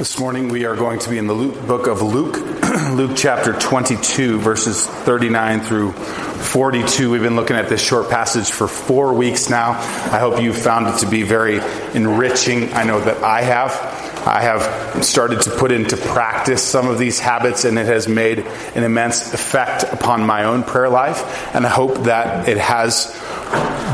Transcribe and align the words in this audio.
This 0.00 0.18
morning 0.18 0.48
we 0.48 0.64
are 0.64 0.76
going 0.76 0.98
to 1.00 1.10
be 1.10 1.18
in 1.18 1.26
the 1.26 1.34
Luke, 1.34 1.66
book 1.66 1.86
of 1.86 2.00
Luke, 2.00 2.38
Luke 2.92 3.10
chapter 3.14 3.52
22, 3.52 4.38
verses 4.40 4.86
39 4.86 5.60
through 5.60 5.92
42. 5.92 7.10
We've 7.10 7.20
been 7.20 7.36
looking 7.36 7.56
at 7.56 7.68
this 7.68 7.82
short 7.82 8.08
passage 8.08 8.50
for 8.50 8.66
four 8.66 9.12
weeks 9.12 9.50
now. 9.50 9.72
I 9.72 10.18
hope 10.18 10.40
you 10.40 10.54
found 10.54 10.86
it 10.86 11.00
to 11.00 11.06
be 11.06 11.22
very 11.22 11.60
enriching. 11.92 12.72
I 12.72 12.84
know 12.84 12.98
that 12.98 13.22
I 13.22 13.42
have. 13.42 13.72
I 14.26 14.40
have 14.40 15.04
started 15.04 15.42
to 15.42 15.50
put 15.50 15.70
into 15.70 15.98
practice 15.98 16.62
some 16.62 16.88
of 16.88 16.98
these 16.98 17.20
habits, 17.20 17.66
and 17.66 17.78
it 17.78 17.84
has 17.84 18.08
made 18.08 18.38
an 18.38 18.84
immense 18.84 19.34
effect 19.34 19.82
upon 19.82 20.24
my 20.24 20.44
own 20.44 20.64
prayer 20.64 20.88
life. 20.88 21.54
And 21.54 21.66
I 21.66 21.68
hope 21.68 22.04
that 22.04 22.48
it 22.48 22.56
has 22.56 23.08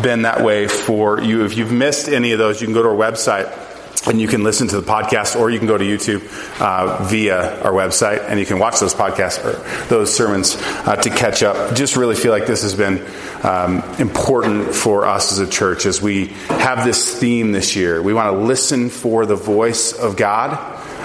been 0.05 0.23
that 0.23 0.41
way 0.41 0.69
for 0.69 1.21
you. 1.21 1.45
If 1.45 1.57
you've 1.57 1.73
missed 1.73 2.09
any 2.09 2.31
of 2.31 2.39
those, 2.39 2.61
you 2.61 2.69
can 2.69 2.75
go 2.75 2.85
to 2.85 2.91
our 2.91 2.95
website 2.95 3.66
and 4.07 4.21
you 4.21 4.29
can 4.29 4.43
listen 4.43 4.69
to 4.69 4.81
the 4.81 4.87
podcast 4.87 5.39
or 5.39 5.51
you 5.51 5.59
can 5.59 5.67
go 5.67 5.77
to 5.77 5.85
YouTube 5.85 6.23
uh, 6.61 7.05
via 7.05 7.63
our 7.63 7.73
website 7.73 8.25
and 8.29 8.39
you 8.39 8.47
can 8.47 8.59
watch 8.59 8.79
those 8.81 8.95
podcasts 8.95 9.45
or 9.45 9.89
those 9.89 10.15
sermons 10.15 10.57
uh, 10.59 10.97
to 10.97 11.11
catch 11.11 11.43
up. 11.43 11.75
Just 11.75 11.97
really 11.97 12.15
feel 12.15 12.33
like 12.33 12.47
this 12.47 12.63
has 12.63 12.75
been 12.75 13.05
um, 13.43 13.83
important 13.99 14.75
for 14.75 15.07
us 15.07 15.33
as 15.33 15.39
a 15.39 15.49
church 15.49 15.87
as 15.87 16.01
we 16.01 16.27
have 16.49 16.85
this 16.85 17.19
theme 17.19 17.53
this 17.53 17.77
year. 17.77 18.01
We 18.03 18.15
want 18.15 18.33
to 18.35 18.39
listen 18.39 18.91
for 18.91 19.27
the 19.27 19.37
voice 19.37 19.93
of 19.93 20.17
God. 20.17 20.53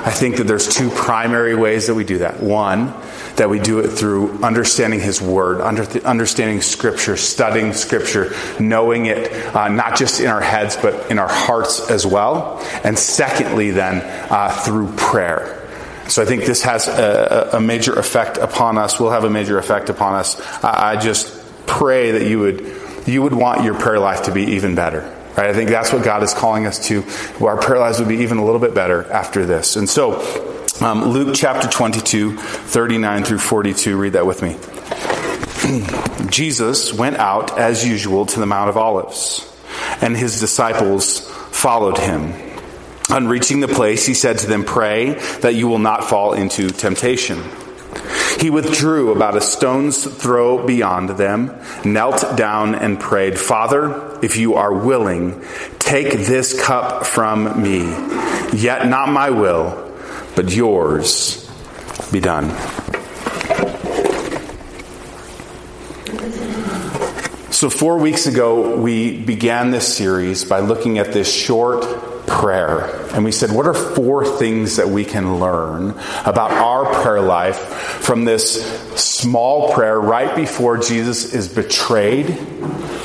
I 0.04 0.10
think 0.12 0.38
that 0.38 0.46
there's 0.46 0.68
two 0.68 0.90
primary 0.90 1.56
ways 1.56 1.88
that 1.88 1.94
we 1.94 2.04
do 2.04 2.20
that. 2.20 2.40
One, 2.42 2.94
that 3.38 3.50
we 3.50 3.60
do 3.60 3.80
it 3.80 3.90
through 3.90 4.44
understanding 4.44 5.00
His 5.00 5.22
Word, 5.22 5.62
under, 5.62 5.84
understanding 6.06 6.62
Scripture, 6.62 7.18
studying 7.18 7.74
Scripture, 7.74 8.34
knowing 8.60 9.06
it 9.06 9.32
uh, 9.56 9.70
not 9.70 9.96
just 9.96 10.20
in 10.20 10.28
our 10.28 10.42
heads, 10.42 10.76
but 10.76 11.10
in 11.12 11.20
our 11.20 11.30
hearts 11.30 11.90
as 11.90 12.06
well. 12.06 12.60
And 12.84 12.98
secondly, 12.98 13.72
then, 13.72 14.02
uh, 14.32 14.50
through 14.50 14.94
prayer. 14.96 15.58
So 16.08 16.22
I 16.22 16.26
think 16.26 16.46
this 16.46 16.64
has 16.64 16.88
a, 16.88 17.52
a, 17.54 17.62
major 17.62 17.98
effect 17.98 18.38
upon 18.38 18.78
us, 18.78 19.00
will 19.00 19.12
have 19.12 19.24
a 19.24 19.30
major 19.30 19.58
effect 19.58 19.90
upon 19.90 20.16
us. 20.16 20.40
I, 20.62 20.92
I 20.92 20.96
just 20.98 21.42
pray 21.66 22.12
that 22.12 22.28
you 22.28 22.40
would, 22.40 22.66
you 23.08 23.22
would 23.22 23.34
want 23.34 23.64
your 23.64 23.76
prayer 23.76 24.00
life 24.00 24.24
to 24.24 24.34
be 24.34 24.44
even 24.44 24.76
better. 24.76 25.02
Right? 25.38 25.50
I 25.50 25.54
think 25.54 25.70
that's 25.70 25.94
what 25.94 26.04
God 26.04 26.24
is 26.24 26.34
calling 26.34 26.66
us 26.66 26.86
to. 26.88 27.06
Our 27.40 27.56
prayer 27.56 27.80
lives 27.80 28.00
would 28.00 28.10
be 28.10 28.18
even 28.18 28.40
a 28.40 28.46
little 28.46 28.60
bit 28.60 28.74
better 28.74 29.10
after 29.10 29.46
this. 29.46 29.78
And 29.78 29.90
so, 29.90 30.20
um, 30.82 31.12
Luke 31.12 31.36
chapter 31.36 31.68
22, 31.68 32.38
39 32.38 33.24
through 33.24 33.38
42. 33.38 33.98
Read 33.98 34.14
that 34.14 34.26
with 34.26 34.42
me. 34.42 34.58
Jesus 36.30 36.92
went 36.92 37.18
out 37.18 37.60
as 37.60 37.88
usual 37.88 38.26
to 38.26 38.40
the 38.40 38.48
Mount 38.48 38.70
of 38.70 38.78
Olives, 38.78 39.48
and 40.02 40.18
his 40.18 40.40
disciples 40.40 41.30
followed 41.52 42.00
him. 42.00 42.34
On 43.12 43.28
reaching 43.28 43.60
the 43.60 43.68
place, 43.68 44.08
he 44.08 44.16
said 44.16 44.40
to 44.40 44.48
them, 44.48 44.64
Pray 44.64 45.14
that 45.42 45.54
you 45.54 45.68
will 45.68 45.80
not 45.80 46.06
fall 46.06 46.34
into 46.34 46.70
temptation. 46.70 47.44
He 48.40 48.50
withdrew 48.50 49.12
about 49.12 49.38
a 49.38 49.42
stone's 49.42 50.04
throw 50.04 50.66
beyond 50.66 51.10
them, 51.10 51.62
knelt 51.86 52.38
down, 52.38 52.74
and 52.74 53.00
prayed, 53.00 53.38
Father, 53.38 54.18
if 54.24 54.38
you 54.38 54.56
are 54.56 54.74
willing, 54.74 55.44
take 55.78 56.12
this 56.14 56.60
cup 56.60 57.06
from 57.06 57.62
me. 57.62 57.82
Yet 58.58 58.88
not 58.88 59.10
my 59.10 59.30
will 59.30 59.91
but 60.36 60.54
yours 60.54 61.50
be 62.12 62.20
done. 62.20 62.50
So, 67.52 67.70
four 67.70 68.00
weeks 68.00 68.26
ago, 68.26 68.76
we 68.78 69.20
began 69.22 69.70
this 69.70 69.96
series 69.96 70.46
by 70.46 70.62
looking 70.62 70.98
at 70.98 71.14
this 71.14 71.32
short 71.32 71.84
prayer. 72.26 72.86
And 73.14 73.24
we 73.24 73.32
said, 73.32 73.52
what 73.52 73.68
are 73.68 73.74
four 73.74 74.26
things 74.26 74.78
that 74.78 74.88
we 74.88 75.06
can 75.06 75.40
learn 75.40 75.92
about 76.26 76.52
our 76.52 76.86
prayer 77.04 77.22
life 77.22 77.58
from 77.58 78.26
this 78.26 78.66
small 78.96 79.74
prayer 79.74 80.00
right 80.00 80.36
before 80.36 80.78
Jesus 80.78 81.36
is 81.36 81.48
betrayed, 81.54 82.36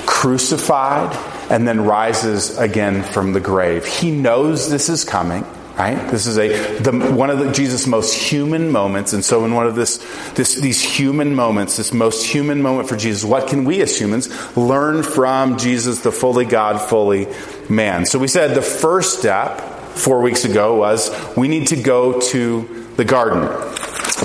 crucified, 0.06 1.14
and 1.50 1.68
then 1.68 1.84
rises 1.84 2.56
again 2.56 3.02
from 3.02 3.34
the 3.34 3.40
grave? 3.40 3.84
He 3.84 4.10
knows 4.10 4.70
this 4.70 4.88
is 4.88 5.04
coming 5.04 5.44
right? 5.78 6.10
This 6.10 6.26
is 6.26 6.38
a 6.38 6.48
the, 6.78 6.92
one 7.12 7.30
of 7.30 7.38
the, 7.38 7.52
jesus 7.52 7.86
most 7.86 8.14
human 8.14 8.70
moments. 8.70 9.12
And 9.12 9.24
so 9.24 9.44
in 9.44 9.54
one 9.54 9.66
of 9.66 9.74
this, 9.74 9.98
this 10.34 10.54
these 10.54 10.82
human 10.82 11.34
moments 11.34 11.76
this 11.76 11.92
most 11.92 12.24
human 12.24 12.62
moment 12.62 12.88
for 12.88 12.96
jesus 12.96 13.24
what 13.24 13.48
can 13.48 13.64
we 13.64 13.80
as 13.80 13.98
humans 13.98 14.28
learn 14.56 15.02
from 15.02 15.58
jesus 15.58 16.00
the 16.00 16.12
fully 16.12 16.44
god 16.44 16.80
fully 16.88 17.28
man? 17.68 18.06
So 18.06 18.18
we 18.18 18.28
said 18.28 18.54
the 18.54 18.62
first 18.62 19.18
step 19.18 19.60
four 19.96 20.20
weeks 20.20 20.44
ago 20.44 20.76
was 20.76 21.10
we 21.36 21.48
need 21.48 21.68
to 21.68 21.76
go 21.76 22.20
to 22.20 22.86
the 22.96 23.04
garden 23.04 23.42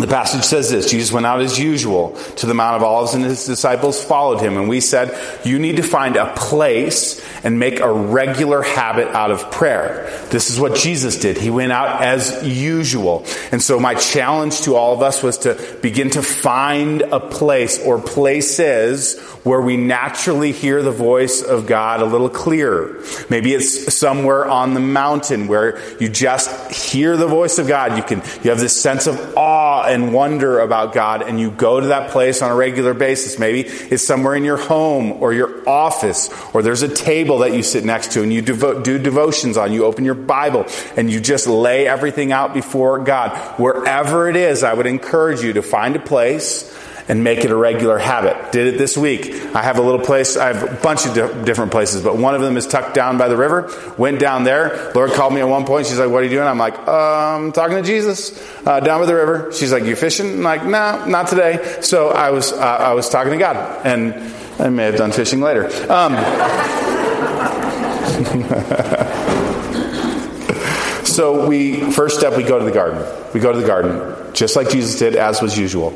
the 0.02 0.08
passage 0.08 0.44
says 0.44 0.70
this 0.70 0.90
Jesus 0.90 1.12
went 1.12 1.26
out 1.26 1.42
as 1.42 1.60
usual 1.60 2.12
to 2.38 2.46
the 2.46 2.54
Mount 2.54 2.78
of 2.78 2.84
Olives, 2.84 3.14
and 3.14 3.24
his 3.24 3.46
disciples 3.46 4.04
followed 4.04 4.40
him. 4.40 4.58
And 4.58 4.68
we 4.68 4.80
said, 4.80 5.18
You 5.46 5.60
need 5.60 5.78
to 5.78 5.84
find 5.84 6.16
a 6.16 6.34
place 6.36 7.22
and 7.44 7.60
make 7.60 7.80
a 7.80 7.92
regular 7.92 8.62
habit 8.62 9.08
out 9.10 9.32
of 9.32 9.52
prayer. 9.52 10.10
This 10.30 10.50
is 10.50 10.60
what 10.60 10.76
Jesus 10.76 11.20
did. 11.20 11.38
He 11.38 11.50
went 11.50 11.72
out 11.72 12.02
as 12.02 12.48
usual. 12.48 13.26
And 13.52 13.62
so, 13.62 13.80
my 13.80 13.96
challenge 13.96 14.62
to 14.62 14.76
all 14.76 14.94
of 14.94 15.02
us 15.02 15.24
was 15.24 15.40
to 15.40 15.56
begin 15.82 16.10
to 16.12 16.22
find 16.22 17.02
a 17.02 17.20
place 17.20 17.80
or 17.84 18.00
places 18.00 19.20
where 19.44 19.62
we 19.62 19.76
naturally 19.78 20.52
hear 20.52 20.82
the 20.84 20.92
voice 20.92 21.42
of 21.42 21.66
God 21.66 22.02
a 22.02 22.06
little 22.06 22.30
clearer. 22.30 23.04
Maybe 23.30 23.54
it's 23.54 23.98
somewhere 23.98 24.46
on 24.46 24.74
the 24.74 24.80
mountain 24.80 25.48
where 25.48 25.80
you 25.98 26.10
just 26.10 26.72
hear 26.72 27.18
the 27.18 27.28
voice 27.28 27.58
of 27.58 27.68
God. 27.68 27.98
You 27.98 28.04
can, 28.04 28.20
you 28.44 28.52
have 28.52 28.60
this 28.60 28.80
sense 28.80 29.08
of 29.08 29.36
awe 29.36 29.86
and 29.92 30.14
wonder 30.14 30.60
about 30.60 30.94
God 30.94 31.22
and 31.22 31.40
you 31.40 31.52
go 31.52 31.80
to 31.80 31.88
that 31.88 32.12
place 32.12 32.42
on 32.42 32.50
a 32.50 32.56
regular 32.56 32.94
basis. 32.94 33.38
Maybe 33.38 33.62
it's 33.62 34.04
somewhere 34.04 34.36
in 34.36 34.44
your 34.44 34.58
home 34.58 35.12
or 35.22 35.34
your 35.34 35.68
office 35.68 36.30
or 36.54 36.62
there's 36.62 36.82
a 36.82 36.94
table 36.94 37.40
that 37.40 37.54
you 37.54 37.62
sit 37.62 37.84
next 37.84 38.14
to 38.14 38.24
and 38.24 38.34
you 38.34 38.42
devo- 38.42 38.84
do 38.84 38.98
devotions 38.98 39.58
on. 39.58 39.74
You 39.74 39.86
open 39.86 40.06
your 40.06 40.16
Bible 40.16 40.66
and 40.96 41.12
you 41.12 41.20
just 41.20 41.48
lay 41.48 41.88
everything 41.88 42.32
out 42.32 42.54
before 42.54 43.00
God. 43.00 43.38
Wherever 43.60 44.30
it 44.30 44.36
is, 44.36 44.64
I 44.64 44.74
would 44.74 44.88
encourage 44.88 45.42
you 45.42 45.54
to 45.54 45.62
find 45.62 45.96
a 45.96 46.00
place 46.00 46.72
and 47.12 47.26
make 47.26 47.44
it 47.44 47.52
a 47.52 47.56
regular 47.56 47.98
habit. 47.98 48.54
Did 48.54 48.74
it 48.74 48.78
this 48.78 48.98
week. 48.98 49.34
I 49.54 49.62
have 49.62 49.78
a 49.78 49.82
little 49.82 50.00
place, 50.00 50.38
I 50.38 50.54
have 50.54 50.64
a 50.64 50.82
bunch 50.82 51.06
of 51.06 51.14
di- 51.14 51.44
different 51.44 51.74
places, 51.74 52.02
but 52.02 52.16
one 52.16 52.36
of 52.36 52.42
them 52.42 52.56
is 52.56 52.66
tucked 52.66 52.94
down 52.94 53.18
by 53.18 53.28
the 53.28 53.36
river. 53.36 53.70
Went 53.98 54.18
down 54.18 54.46
there. 54.46 54.94
Lord 54.96 55.12
called 55.12 55.34
me 55.34 55.42
at 55.42 55.50
one 55.50 55.66
point. 55.66 55.88
She's 55.88 56.00
like, 56.00 56.10
What 56.10 56.22
are 56.22 56.24
you 56.24 56.30
doing? 56.30 56.48
I'm 56.48 56.58
like, 56.58 56.78
um, 56.88 57.52
talking 57.52 57.76
to 57.76 57.84
Jesus 57.84 58.32
uh, 58.66 58.80
down 58.80 59.02
by 59.02 59.08
the 59.08 59.16
river. 59.16 59.52
She's 59.52 59.74
like, 59.74 59.84
You 59.84 59.98
fishing? 59.98 60.36
I'm 60.36 60.42
like, 60.42 60.64
No, 60.64 60.70
nah, 60.70 61.06
not 61.06 61.28
today. 61.28 61.80
So 61.82 62.12
I 62.12 62.30
was, 62.30 62.54
uh, 62.54 62.60
I 62.60 62.94
was 62.94 63.10
talking 63.10 63.34
to 63.34 63.38
God, 63.38 63.86
and 63.86 64.34
I 64.58 64.70
may 64.70 64.86
have 64.86 64.96
done 64.96 65.12
fishing 65.12 65.42
later. 65.42 65.66
Um, 65.92 66.14
so 71.06 71.46
we 71.46 71.92
first 71.92 72.18
step 72.18 72.38
we 72.38 72.44
go 72.44 72.58
to 72.58 72.64
the 72.64 72.72
garden. 72.72 73.06
We 73.34 73.42
go 73.42 73.52
to 73.52 73.60
the 73.60 73.68
garden 73.68 74.21
just 74.34 74.56
like 74.56 74.70
Jesus 74.70 74.98
did, 74.98 75.16
as 75.16 75.42
was 75.42 75.58
usual. 75.58 75.94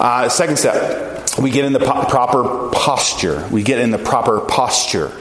Uh, 0.00 0.28
second 0.28 0.56
step, 0.58 1.38
we 1.38 1.50
get 1.50 1.64
in 1.64 1.72
the 1.72 1.80
po- 1.80 2.04
proper 2.04 2.70
posture. 2.70 3.46
We 3.50 3.62
get 3.62 3.80
in 3.80 3.90
the 3.90 3.98
proper 3.98 4.40
posture. 4.40 5.12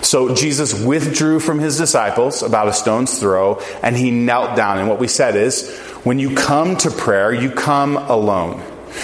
So 0.00 0.34
Jesus 0.34 0.74
withdrew 0.74 1.40
from 1.40 1.58
his 1.58 1.76
disciples 1.76 2.42
about 2.42 2.68
a 2.68 2.72
stone's 2.72 3.18
throw 3.18 3.60
and 3.82 3.96
he 3.96 4.10
knelt 4.10 4.56
down. 4.56 4.78
And 4.78 4.88
what 4.88 4.98
we 4.98 5.08
said 5.08 5.36
is 5.36 5.70
when 6.04 6.18
you 6.18 6.34
come 6.34 6.76
to 6.78 6.90
prayer, 6.90 7.32
you 7.32 7.50
come 7.50 7.96
alone. 7.96 8.62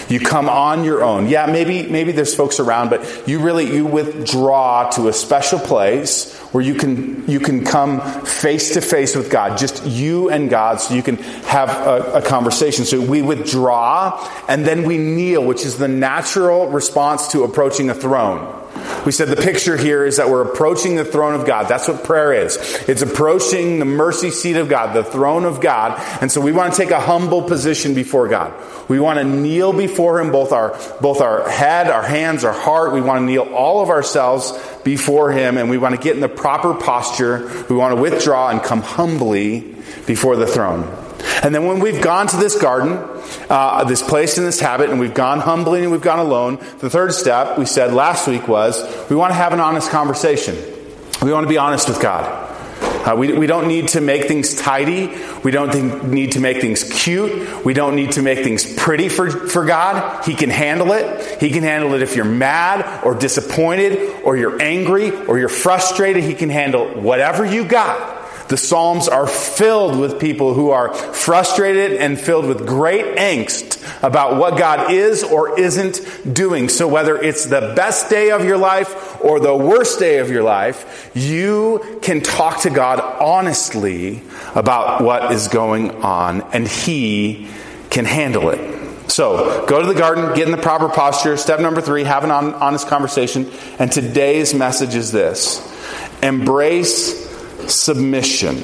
You 0.09 0.21
come 0.21 0.49
on 0.49 0.85
your 0.85 1.03
own. 1.03 1.29
Yeah, 1.29 1.47
maybe 1.47 1.89
maybe 1.89 2.13
there's 2.13 2.35
folks 2.35 2.61
around, 2.61 2.91
but 2.91 3.29
you 3.29 3.41
really 3.41 3.75
you 3.75 3.87
withdraw 3.87 4.91
to 4.91 5.09
a 5.09 5.13
special 5.13 5.59
place 5.59 6.35
where 6.53 6.65
you 6.65 6.75
can 6.75 7.29
you 7.29 7.41
can 7.41 7.65
come 7.65 8.01
face 8.25 8.75
to 8.75 8.81
face 8.81 9.15
with 9.15 9.31
God, 9.31 9.59
just 9.59 9.85
you 9.85 10.31
and 10.31 10.49
God, 10.49 10.81
so 10.81 10.95
you 10.95 11.03
can 11.03 11.17
have 11.17 11.69
a, 11.69 12.15
a, 12.15 12.23
conversation. 12.23 12.85
So 12.85 13.01
we 13.01 13.23
withdraw 13.23 14.27
and 14.49 14.65
then 14.65 14.85
we 14.85 14.99
kneel, 14.99 15.45
which 15.45 15.65
is 15.65 15.79
the 15.79 15.89
natural 15.89 16.69
response 16.69 17.29
to 17.29 17.45
approaching 17.45 17.91
a 17.91 17.95
throne. 17.95 18.55
We 19.09 19.13
said 19.13 19.29
the 19.29 19.37
picture 19.37 19.79
here 19.79 20.05
is 20.05 20.19
that 20.19 20.29
we're 20.29 20.43
approaching 20.43 20.97
the 20.97 21.05
throne 21.05 21.33
of 21.33 21.47
God. 21.47 21.67
That's 21.67 21.89
what 21.89 22.05
prayer 22.05 22.31
is. 22.31 22.59
It's 22.87 23.01
approaching 23.01 23.79
the 23.79 23.87
mercy 23.87 24.31
seat 24.31 24.57
of 24.57 24.69
God, 24.69 24.93
the 24.95 25.03
throne 25.03 25.47
of 25.47 25.63
God. 25.63 25.99
And 26.21 26.31
so 26.31 26.43
we 26.43 26.53
want 26.53 26.75
to 26.75 26.79
take 26.79 26.91
a 26.91 27.01
humble 27.01 27.41
position 27.41 27.95
before 27.95 28.29
God. 28.29 28.53
We 28.87 29.01
want 29.01 29.19
to 29.19 29.25
kneel 29.25 29.73
before 29.73 30.21
Him, 30.21 30.31
both 30.31 30.53
our, 30.53 30.79
both 31.01 31.23
our 31.23 31.49
head, 31.49 31.89
our 31.89 32.03
hands, 32.03 32.45
our 32.45 32.53
heart. 32.53 32.93
We 32.93 33.01
want 33.01 33.23
to 33.23 33.25
kneel 33.25 33.45
all 33.55 33.81
of 33.81 33.89
ourselves 33.89 34.53
before 34.85 35.33
Him 35.33 35.57
and 35.57 35.71
we 35.71 35.79
want 35.79 35.95
to 35.95 36.01
get 36.03 36.15
in 36.15 36.21
the 36.21 36.29
proper 36.29 36.75
posture. 36.75 37.51
We 37.71 37.77
want 37.77 37.97
to 37.97 38.03
withdraw 38.03 38.51
and 38.51 38.63
come 38.63 38.83
humbly 38.83 39.61
before 40.07 40.37
the 40.37 40.47
throne. 40.47 40.83
And 41.43 41.55
then 41.55 41.67
when 41.67 41.81
we've 41.81 42.03
gone 42.03 42.27
to 42.27 42.37
this 42.37 42.61
garden, 42.61 42.99
uh, 43.49 43.85
this 43.85 44.03
place 44.03 44.39
and 44.39 44.47
this 44.47 44.61
habit, 44.61 44.91
and 44.91 45.01
we've 45.01 45.15
gone 45.15 45.41
humbly 45.41 45.83
and 45.83 45.91
we've 45.91 46.01
gone 46.01 46.19
alone, 46.19 46.57
the 46.79 46.91
third 46.91 47.13
step 47.13 47.59
we 47.59 47.65
said 47.65 47.93
last 47.93 48.29
week 48.29 48.47
was 48.49 48.83
we 49.09 49.17
want 49.17 49.31
to 49.31 49.35
have 49.35 49.53
an 49.53 49.61
honest 49.61 49.91
conversation. 49.91 50.57
We 51.23 51.33
want 51.33 51.45
to 51.45 51.49
be 51.49 51.59
honest 51.59 51.89
with 51.89 52.01
God. 52.01 52.47
Uh, 53.09 53.17
we, 53.17 53.33
we 53.33 53.47
don't 53.47 53.69
need 53.69 53.89
to 53.89 54.01
make 54.01 54.27
things 54.27 54.55
tidy. 54.55 55.17
We 55.43 55.51
don't 55.51 55.73
think, 55.73 56.05
need 56.05 56.33
to 56.33 56.41
make 56.41 56.61
things 56.61 56.85
cute. 56.85 57.65
We 57.65 57.73
don't 57.73 57.97
need 57.97 58.13
to 58.13 58.23
make 58.23 58.45
things 58.45 58.75
pretty 58.75 59.09
for, 59.09 59.31
for 59.31 59.65
God. 59.65 60.25
He 60.25 60.35
can 60.35 60.51
handle 60.51 60.93
it. 60.93 61.41
He 61.41 61.51
can 61.51 61.63
handle 61.63 61.95
it 61.95 62.03
if 62.03 62.17
you're 62.17 62.25
mad 62.27 63.05
or 63.05 63.15
disappointed 63.15 64.23
or 64.25 64.37
you're 64.37 64.61
angry 64.61 65.11
or 65.11 65.39
you're 65.39 65.49
frustrated. 65.49 66.23
He 66.23 66.35
can 66.35 66.51
handle 66.51 67.01
whatever 67.01 67.47
you 67.47 67.65
got. 67.65 68.18
The 68.49 68.57
Psalms 68.57 69.09
are 69.09 69.27
filled 69.27 69.99
with 69.99 70.19
people 70.19 70.55
who 70.55 70.71
are 70.71 70.95
frustrated 70.95 71.93
and 72.01 72.19
filled 72.19 72.47
with 72.47 72.67
great 72.67 73.17
angst 73.17 73.77
about 74.03 74.37
what 74.37 74.59
God 74.59 74.91
is 74.91 75.23
or 75.23 75.59
isn't 75.61 76.01
doing. 76.33 76.71
So 76.71 76.89
whether 76.89 77.21
it's 77.21 77.45
the 77.45 77.75
best 77.77 78.09
day 78.09 78.31
of 78.31 78.45
your 78.45 78.57
life 78.57 79.23
or 79.23 79.39
the 79.39 79.55
worst 79.55 79.99
day 79.99 80.19
of 80.19 80.31
your 80.31 80.43
life, 80.43 81.11
you 81.15 81.99
can 82.01 82.23
talk 82.23 82.63
to 82.63 82.71
God 82.71 83.01
honestly 83.01 84.23
about 84.55 85.03
what 85.03 85.31
is 85.33 85.49
going 85.49 86.03
on 86.03 86.41
and 86.55 86.67
He 86.67 87.49
can 87.91 88.07
handle 88.07 88.49
it. 88.49 88.79
So, 89.11 89.67
go 89.67 89.81
to 89.81 89.87
the 89.87 89.99
garden, 89.99 90.35
get 90.35 90.47
in 90.47 90.53
the 90.53 90.59
proper 90.59 90.89
posture. 90.89 91.39
Step 91.39 91.61
number 91.61 91.81
three, 91.81 92.05
have 92.05 92.25
an 92.25 92.31
honest 92.31 92.89
conversation. 92.89 93.51
And 93.79 93.91
today's 93.91 94.53
message 94.53 94.95
is 94.95 95.11
this 95.13 95.67
embrace 96.23 97.28
submission. 97.69 98.63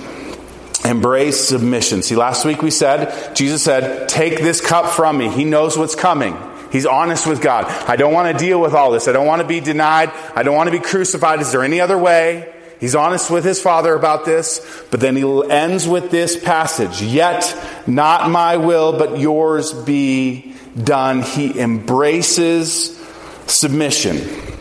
Embrace 0.84 1.48
submission. 1.48 2.02
See, 2.02 2.14
last 2.14 2.44
week 2.44 2.60
we 2.62 2.70
said, 2.70 3.34
Jesus 3.34 3.62
said, 3.62 4.08
Take 4.08 4.38
this 4.38 4.60
cup 4.60 4.90
from 4.90 5.16
me. 5.16 5.30
He 5.30 5.44
knows 5.44 5.78
what's 5.78 5.94
coming. 5.94 6.36
He's 6.70 6.86
honest 6.86 7.26
with 7.26 7.40
God. 7.40 7.66
I 7.88 7.96
don't 7.96 8.12
want 8.12 8.36
to 8.36 8.44
deal 8.44 8.60
with 8.60 8.74
all 8.74 8.90
this. 8.90 9.08
I 9.08 9.12
don't 9.12 9.26
want 9.26 9.40
to 9.40 9.48
be 9.48 9.60
denied. 9.60 10.10
I 10.34 10.42
don't 10.42 10.56
want 10.56 10.66
to 10.66 10.72
be 10.72 10.84
crucified. 10.84 11.40
Is 11.40 11.52
there 11.52 11.62
any 11.62 11.80
other 11.80 11.96
way? 11.96 12.52
He's 12.80 12.94
honest 12.94 13.30
with 13.30 13.44
his 13.44 13.62
father 13.62 13.94
about 13.94 14.24
this, 14.24 14.60
but 14.90 15.00
then 15.00 15.16
he 15.16 15.22
ends 15.48 15.86
with 15.86 16.10
this 16.10 16.36
passage 16.36 17.00
Yet 17.00 17.56
not 17.86 18.28
my 18.28 18.56
will, 18.58 18.98
but 18.98 19.18
yours 19.18 19.72
be 19.72 20.54
done. 20.82 21.22
He 21.22 21.58
embraces 21.58 23.00
submission. 23.46 24.53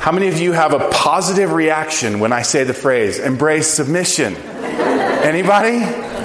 How 0.00 0.12
many 0.12 0.28
of 0.28 0.38
you 0.38 0.52
have 0.52 0.72
a 0.72 0.88
positive 0.88 1.52
reaction 1.52 2.20
when 2.20 2.32
I 2.32 2.40
say 2.40 2.64
the 2.64 2.72
phrase 2.72 3.18
embrace 3.18 3.68
submission? 3.68 4.34
Anybody? 4.34 5.80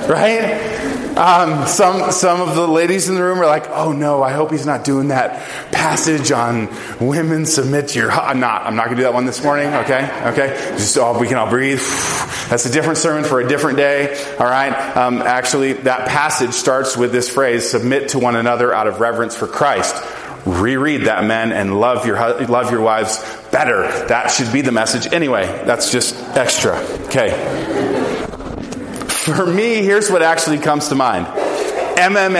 Right? 0.09 0.75
Um, 1.17 1.67
some 1.67 2.09
some 2.13 2.39
of 2.39 2.55
the 2.55 2.65
ladies 2.65 3.09
in 3.09 3.15
the 3.15 3.21
room 3.21 3.37
are 3.39 3.45
like, 3.45 3.69
"Oh 3.69 3.91
no, 3.91 4.23
I 4.23 4.31
hope 4.31 4.51
he's 4.51 4.65
not 4.65 4.85
doing 4.85 5.09
that 5.09 5.45
passage 5.73 6.31
on 6.31 6.69
women 7.01 7.45
submit 7.45 7.89
to 7.89 7.99
your." 7.99 8.11
I'm 8.13 8.39
not. 8.39 8.65
I'm 8.65 8.77
not 8.77 8.85
going 8.85 8.95
to 8.95 9.01
do 9.01 9.03
that 9.03 9.13
one 9.13 9.25
this 9.25 9.43
morning. 9.43 9.67
Okay, 9.67 10.09
okay. 10.27 10.55
Just 10.77 10.97
oh, 10.97 11.19
we 11.19 11.27
can 11.27 11.35
all 11.35 11.49
breathe. 11.49 11.81
That's 12.49 12.65
a 12.65 12.71
different 12.71 12.97
sermon 12.97 13.25
for 13.25 13.41
a 13.41 13.47
different 13.47 13.77
day. 13.77 14.17
All 14.39 14.45
right. 14.45 14.71
Um, 14.95 15.21
actually, 15.21 15.73
that 15.73 16.07
passage 16.07 16.53
starts 16.53 16.95
with 16.95 17.11
this 17.11 17.29
phrase: 17.29 17.69
"Submit 17.69 18.09
to 18.09 18.19
one 18.19 18.37
another 18.37 18.73
out 18.73 18.87
of 18.87 19.01
reverence 19.01 19.35
for 19.35 19.47
Christ." 19.47 19.95
Reread 20.45 21.01
that 21.01 21.23
men 21.23 21.51
and 21.51 21.79
love 21.79 22.05
your 22.05 22.17
love 22.45 22.71
your 22.71 22.81
wives 22.81 23.17
better. 23.51 23.81
That 24.07 24.29
should 24.29 24.53
be 24.53 24.61
the 24.61 24.71
message. 24.71 25.11
Anyway 25.11 25.45
that's 25.65 25.91
just 25.91 26.15
extra. 26.35 26.77
Okay. 27.07 27.31
For 29.07 29.45
me 29.45 29.83
here's 29.83 30.09
what 30.09 30.21
actually 30.21 30.59
comes 30.59 30.89
to 30.89 30.95
mind. 30.95 31.25
Mma 31.27 32.35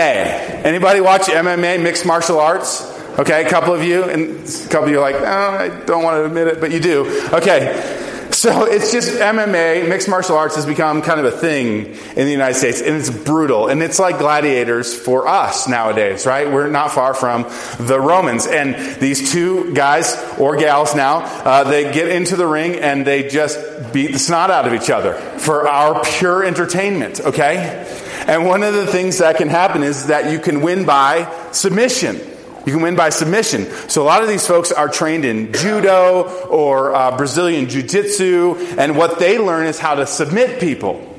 anybody 0.64 1.00
watch 1.00 1.22
mma 1.22 1.82
mixed 1.82 2.06
martial 2.06 2.38
arts? 2.38 2.92
Okay 3.18 3.44
a 3.44 3.48
couple 3.48 3.74
of 3.74 3.82
you 3.82 4.04
and 4.04 4.46
a 4.46 4.68
couple 4.68 4.84
of 4.84 4.90
you 4.90 4.98
are 4.98 5.00
like 5.00 5.16
oh, 5.16 5.24
i 5.24 5.68
don't 5.84 6.04
want 6.04 6.16
to 6.16 6.24
admit 6.24 6.46
it 6.46 6.60
but 6.60 6.70
you 6.70 6.80
do. 6.80 7.06
Okay 7.32 8.04
so 8.36 8.66
it's 8.66 8.92
just 8.92 9.12
MMA, 9.12 9.88
mixed 9.88 10.10
martial 10.10 10.36
arts, 10.36 10.56
has 10.56 10.66
become 10.66 11.00
kind 11.00 11.18
of 11.18 11.24
a 11.24 11.30
thing 11.30 11.86
in 11.86 12.26
the 12.26 12.30
United 12.30 12.58
States, 12.58 12.82
and 12.82 12.94
it's 12.96 13.08
brutal. 13.08 13.68
And 13.68 13.82
it's 13.82 13.98
like 13.98 14.18
gladiators 14.18 14.94
for 14.94 15.26
us 15.26 15.66
nowadays, 15.66 16.26
right? 16.26 16.46
We're 16.46 16.68
not 16.68 16.92
far 16.92 17.14
from 17.14 17.44
the 17.80 17.98
Romans. 17.98 18.46
And 18.46 19.00
these 19.00 19.32
two 19.32 19.72
guys 19.72 20.14
or 20.38 20.56
gals 20.56 20.94
now, 20.94 21.20
uh, 21.20 21.64
they 21.64 21.90
get 21.94 22.08
into 22.08 22.36
the 22.36 22.46
ring 22.46 22.74
and 22.74 23.06
they 23.06 23.26
just 23.26 23.58
beat 23.94 24.12
the 24.12 24.18
snot 24.18 24.50
out 24.50 24.66
of 24.66 24.74
each 24.74 24.90
other 24.90 25.14
for 25.14 25.66
our 25.66 26.04
pure 26.04 26.44
entertainment, 26.44 27.20
okay? 27.20 27.86
And 28.28 28.44
one 28.44 28.62
of 28.62 28.74
the 28.74 28.86
things 28.86 29.16
that 29.18 29.38
can 29.38 29.48
happen 29.48 29.82
is 29.82 30.08
that 30.08 30.30
you 30.30 30.40
can 30.40 30.60
win 30.60 30.84
by 30.84 31.32
submission. 31.52 32.20
You 32.66 32.72
can 32.72 32.82
win 32.82 32.96
by 32.96 33.10
submission. 33.10 33.66
So 33.88 34.02
a 34.02 34.04
lot 34.04 34.22
of 34.22 34.28
these 34.28 34.44
folks 34.44 34.72
are 34.72 34.88
trained 34.88 35.24
in 35.24 35.52
judo 35.52 36.24
or 36.48 36.94
uh, 36.94 37.16
Brazilian 37.16 37.68
jiu 37.68 37.82
jitsu, 37.82 38.56
and 38.76 38.96
what 38.96 39.20
they 39.20 39.38
learn 39.38 39.66
is 39.66 39.78
how 39.78 39.94
to 39.94 40.06
submit 40.06 40.58
people. 40.58 41.14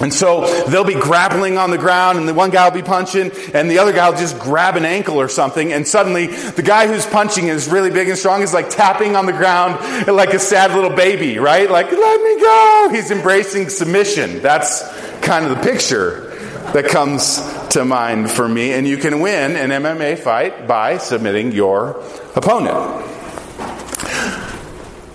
And 0.00 0.14
so 0.14 0.64
they'll 0.64 0.84
be 0.84 0.94
grappling 0.94 1.58
on 1.58 1.70
the 1.70 1.78
ground, 1.78 2.18
and 2.18 2.28
the 2.28 2.34
one 2.34 2.50
guy 2.50 2.68
will 2.68 2.74
be 2.74 2.86
punching, 2.86 3.30
and 3.52 3.70
the 3.70 3.78
other 3.78 3.92
guy 3.92 4.08
will 4.10 4.16
just 4.16 4.38
grab 4.38 4.76
an 4.76 4.84
ankle 4.84 5.20
or 5.20 5.28
something, 5.28 5.72
and 5.72 5.86
suddenly 5.86 6.26
the 6.26 6.62
guy 6.62 6.86
who's 6.86 7.06
punching 7.06 7.48
is 7.48 7.68
really 7.68 7.90
big 7.90 8.08
and 8.08 8.16
strong 8.16 8.42
is 8.42 8.54
like 8.54 8.70
tapping 8.70 9.16
on 9.16 9.26
the 9.26 9.32
ground 9.32 10.06
like 10.06 10.34
a 10.34 10.38
sad 10.38 10.72
little 10.72 10.90
baby, 10.90 11.38
right? 11.38 11.70
Like, 11.70 11.90
let 11.90 12.22
me 12.22 12.40
go! 12.40 12.88
He's 12.92 13.10
embracing 13.10 13.68
submission. 13.68 14.40
That's 14.40 14.82
kind 15.20 15.44
of 15.44 15.56
the 15.56 15.62
picture 15.62 16.31
that 16.72 16.88
comes 16.88 17.40
to 17.68 17.84
mind 17.84 18.30
for 18.30 18.48
me. 18.48 18.72
And 18.72 18.86
you 18.86 18.96
can 18.96 19.20
win 19.20 19.56
an 19.56 19.70
MMA 19.70 20.18
fight 20.18 20.66
by 20.66 20.98
submitting 20.98 21.52
your 21.52 22.00
opponent. 22.34 23.06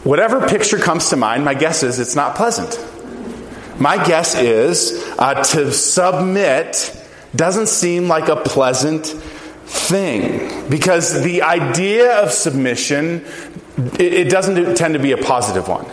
Whatever 0.03 0.47
picture 0.47 0.77
comes 0.77 1.09
to 1.09 1.17
mind, 1.17 1.43
my 1.43 1.53
guess 1.53 1.83
is 1.83 1.99
it's 1.99 2.15
not 2.15 2.35
pleasant. 2.35 2.79
My 3.79 4.03
guess 4.03 4.35
is 4.35 5.03
uh, 5.19 5.43
to 5.43 5.71
submit 5.71 6.93
doesn't 7.35 7.67
seem 7.67 8.07
like 8.07 8.29
a 8.29 8.37
pleasant 8.37 9.05
thing 9.05 10.69
because 10.69 11.21
the 11.23 11.41
idea 11.41 12.23
of 12.23 12.31
submission 12.31 13.25
it, 13.99 14.13
it 14.13 14.29
doesn't 14.29 14.75
tend 14.75 14.93
to 14.93 14.99
be 14.99 15.11
a 15.11 15.17
positive 15.17 15.67
one, 15.67 15.85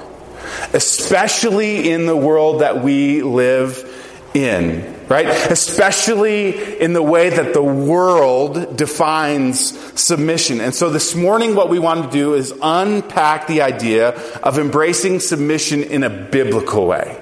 especially 0.72 1.90
in 1.90 2.06
the 2.06 2.17
world 2.17 2.60
that 2.60 2.82
we 2.82 3.22
live 3.22 3.90
in 4.32 4.94
right? 5.09 5.27
Especially 5.51 6.81
in 6.81 6.93
the 6.93 7.03
way 7.03 7.31
that 7.31 7.53
the 7.53 7.62
world 7.62 8.77
defines 8.77 9.79
submission. 10.01 10.61
And 10.61 10.75
so 10.75 10.91
this 10.91 11.15
morning, 11.15 11.55
what 11.55 11.69
we 11.69 11.79
want 11.79 12.05
to 12.05 12.11
do 12.11 12.35
is 12.35 12.55
unpack 12.62 13.47
the 13.47 13.62
idea 13.62 14.11
of 14.43 14.59
embracing 14.59 15.21
submission 15.21 15.83
in 15.83 16.05
a 16.05 16.11
biblical 16.11 16.87
way. 16.87 17.21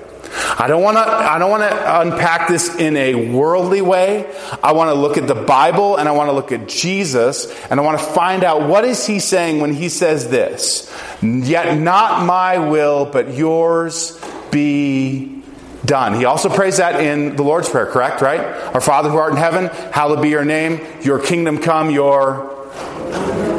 I 0.59 0.67
don't 0.67 0.83
want 0.83 0.97
to 0.97 1.03
I 1.03 1.39
don't 1.39 1.51
want 1.51 1.63
to 1.63 2.01
unpack 2.01 2.49
this 2.49 2.75
in 2.77 2.97
a 2.97 3.15
worldly 3.33 3.83
way. 3.83 4.33
I 4.63 4.73
want 4.73 4.89
to 4.89 4.95
look 4.95 5.19
at 5.19 5.27
the 5.27 5.35
Bible 5.35 5.97
and 5.97 6.09
I 6.09 6.13
want 6.13 6.29
to 6.29 6.33
look 6.33 6.53
at 6.53 6.69
Jesus 6.69 7.53
and 7.67 7.79
I 7.79 7.83
want 7.83 7.99
to 7.99 8.05
find 8.05 8.43
out 8.43 8.67
what 8.67 8.85
is 8.85 9.07
he 9.07 9.19
saying 9.19 9.61
when 9.61 9.75
he 9.75 9.89
says 9.91 10.31
this. 10.31 10.91
Yet 11.21 11.79
not 11.79 12.25
my 12.25 12.59
will 12.59 13.05
but 13.05 13.35
yours 13.35 14.19
be 14.51 15.42
done. 15.85 16.15
He 16.15 16.25
also 16.25 16.49
prays 16.49 16.79
that 16.79 17.01
in 17.01 17.37
the 17.37 17.43
Lord's 17.43 17.69
Prayer, 17.69 17.87
correct? 17.87 18.21
Right? 18.21 18.41
Our 18.75 18.81
Father 18.81 19.11
who 19.11 19.17
art 19.17 19.33
in 19.33 19.39
heaven, 19.39 19.67
hallowed 19.93 20.23
be 20.23 20.29
your 20.29 20.45
name. 20.45 20.81
Your 21.03 21.19
kingdom 21.19 21.59
come, 21.59 21.91
your 21.91 22.53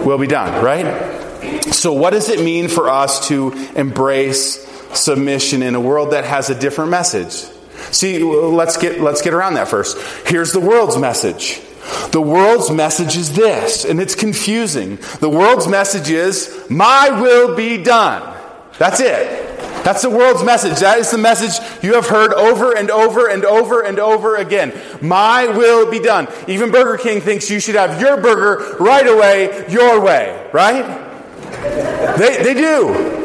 will 0.05 0.17
be 0.17 0.27
done, 0.27 0.63
right? 0.63 1.63
So, 1.73 1.93
what 1.93 2.11
does 2.11 2.29
it 2.29 2.43
mean 2.43 2.67
for 2.67 2.89
us 2.89 3.27
to 3.27 3.51
embrace 3.75 4.65
submission 4.97 5.63
in 5.63 5.75
a 5.75 5.81
world 5.81 6.11
that 6.11 6.25
has 6.25 6.49
a 6.49 6.55
different 6.55 6.91
message? 6.91 7.31
See, 7.91 8.23
let's 8.23 8.77
get, 8.77 9.01
let's 9.01 9.21
get 9.21 9.33
around 9.33 9.55
that 9.55 9.67
first. 9.67 9.97
Here's 10.27 10.51
the 10.51 10.59
world's 10.59 10.97
message. 10.97 11.61
The 12.11 12.21
world's 12.21 12.71
message 12.71 13.17
is 13.17 13.35
this, 13.35 13.83
and 13.85 13.99
it's 13.99 14.15
confusing. 14.15 14.97
The 15.19 15.29
world's 15.29 15.67
message 15.67 16.09
is, 16.09 16.65
My 16.69 17.09
will 17.21 17.55
be 17.55 17.83
done. 17.83 18.33
That's 18.79 18.99
it. 18.99 19.52
That's 19.83 20.01
the 20.01 20.09
world's 20.09 20.43
message. 20.43 20.79
That 20.79 20.99
is 20.99 21.11
the 21.11 21.17
message 21.17 21.83
you 21.83 21.95
have 21.95 22.07
heard 22.07 22.33
over 22.33 22.75
and 22.75 22.89
over 22.89 23.27
and 23.27 23.43
over 23.43 23.81
and 23.81 23.99
over 23.99 24.37
again. 24.37 24.73
My 25.01 25.47
will 25.47 25.91
be 25.91 25.99
done. 25.99 26.27
Even 26.47 26.71
Burger 26.71 26.97
King 26.97 27.21
thinks 27.21 27.49
you 27.49 27.59
should 27.59 27.75
have 27.75 27.99
your 27.99 28.17
burger 28.21 28.77
right 28.79 29.05
away, 29.05 29.65
your 29.69 29.99
way, 29.99 30.49
right? 30.53 31.11
They, 32.17 32.43
they 32.43 32.53
do. 32.53 33.21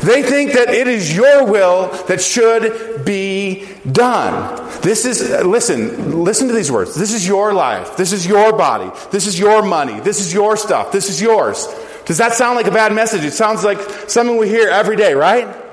They 0.00 0.22
think 0.22 0.52
that 0.52 0.70
it 0.70 0.86
is 0.86 1.14
your 1.14 1.44
will 1.44 1.88
that 2.04 2.20
should 2.20 3.04
be 3.04 3.68
done. 3.90 4.70
This 4.80 5.04
is, 5.04 5.28
listen, 5.44 6.22
listen 6.22 6.46
to 6.48 6.54
these 6.54 6.70
words. 6.70 6.94
This 6.94 7.12
is 7.12 7.26
your 7.26 7.52
life. 7.52 7.96
This 7.96 8.12
is 8.12 8.24
your 8.24 8.52
body. 8.52 8.90
This 9.10 9.26
is 9.26 9.38
your 9.38 9.62
money. 9.62 9.98
This 10.00 10.20
is 10.20 10.32
your 10.32 10.56
stuff. 10.56 10.92
This 10.92 11.10
is 11.10 11.20
yours. 11.20 11.66
Does 12.06 12.18
that 12.18 12.32
sound 12.34 12.56
like 12.56 12.66
a 12.66 12.70
bad 12.70 12.94
message? 12.94 13.24
It 13.24 13.32
sounds 13.32 13.64
like 13.64 13.80
something 14.08 14.36
we 14.36 14.48
hear 14.48 14.68
every 14.68 14.96
day, 14.96 15.14
right? 15.14 15.67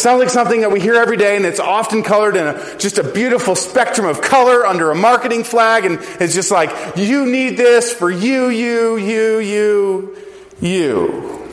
Sounds 0.00 0.20
like 0.20 0.30
something 0.30 0.62
that 0.62 0.72
we 0.72 0.80
hear 0.80 0.94
every 0.94 1.16
day, 1.18 1.36
and 1.36 1.44
it's 1.44 1.60
often 1.60 2.02
colored 2.02 2.34
in 2.34 2.46
a, 2.46 2.78
just 2.78 2.96
a 2.96 3.04
beautiful 3.04 3.54
spectrum 3.54 4.06
of 4.06 4.22
color 4.22 4.64
under 4.64 4.90
a 4.90 4.94
marketing 4.94 5.44
flag, 5.44 5.84
and 5.84 5.98
it's 6.18 6.34
just 6.34 6.50
like, 6.50 6.96
you 6.96 7.26
need 7.26 7.58
this 7.58 7.92
for 7.92 8.10
you, 8.10 8.48
you, 8.48 8.96
you, 8.96 9.38
you, 9.40 10.16
you. 10.60 11.48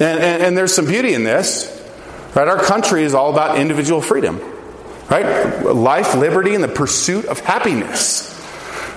And, 0.00 0.20
and, 0.20 0.42
and 0.42 0.58
there's 0.58 0.74
some 0.74 0.86
beauty 0.86 1.14
in 1.14 1.22
this, 1.22 1.72
Right? 2.36 2.48
Our 2.48 2.62
country 2.62 3.02
is 3.02 3.14
all 3.14 3.32
about 3.32 3.58
individual 3.58 4.02
freedom. 4.02 4.38
Right? 5.10 5.62
Life, 5.64 6.14
liberty, 6.14 6.54
and 6.54 6.62
the 6.62 6.68
pursuit 6.68 7.24
of 7.24 7.40
happiness. 7.40 8.30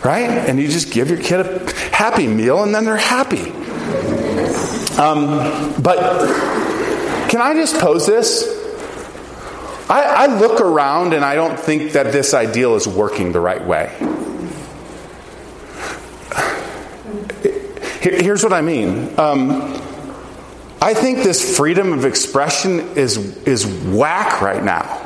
Right? 0.03 0.29
And 0.29 0.59
you 0.59 0.67
just 0.67 0.91
give 0.91 1.09
your 1.09 1.21
kid 1.21 1.45
a 1.45 1.73
happy 1.95 2.27
meal 2.27 2.63
and 2.63 2.75
then 2.75 2.83
they're 2.83 2.97
happy. 2.97 3.49
Um, 4.99 5.81
but 5.81 5.99
can 7.29 7.39
I 7.39 7.53
just 7.53 7.79
pose 7.79 8.05
this? 8.05 8.58
I, 9.89 10.03
I 10.03 10.25
look 10.27 10.61
around 10.61 11.13
and 11.13 11.25
I 11.25 11.33
don't 11.33 11.59
think 11.59 11.93
that 11.93 12.11
this 12.11 12.35
ideal 12.35 12.75
is 12.75 12.87
working 12.87 13.31
the 13.31 13.39
right 13.39 13.65
way. 13.65 13.91
Here's 18.01 18.43
what 18.43 18.53
I 18.53 18.61
mean. 18.61 19.19
Um, 19.19 19.51
I 20.81 20.93
think 20.93 21.19
this 21.19 21.57
freedom 21.57 21.91
of 21.91 22.05
expression 22.05 22.79
is, 22.95 23.17
is 23.43 23.65
whack 23.65 24.41
right 24.41 24.63
now. 24.63 25.05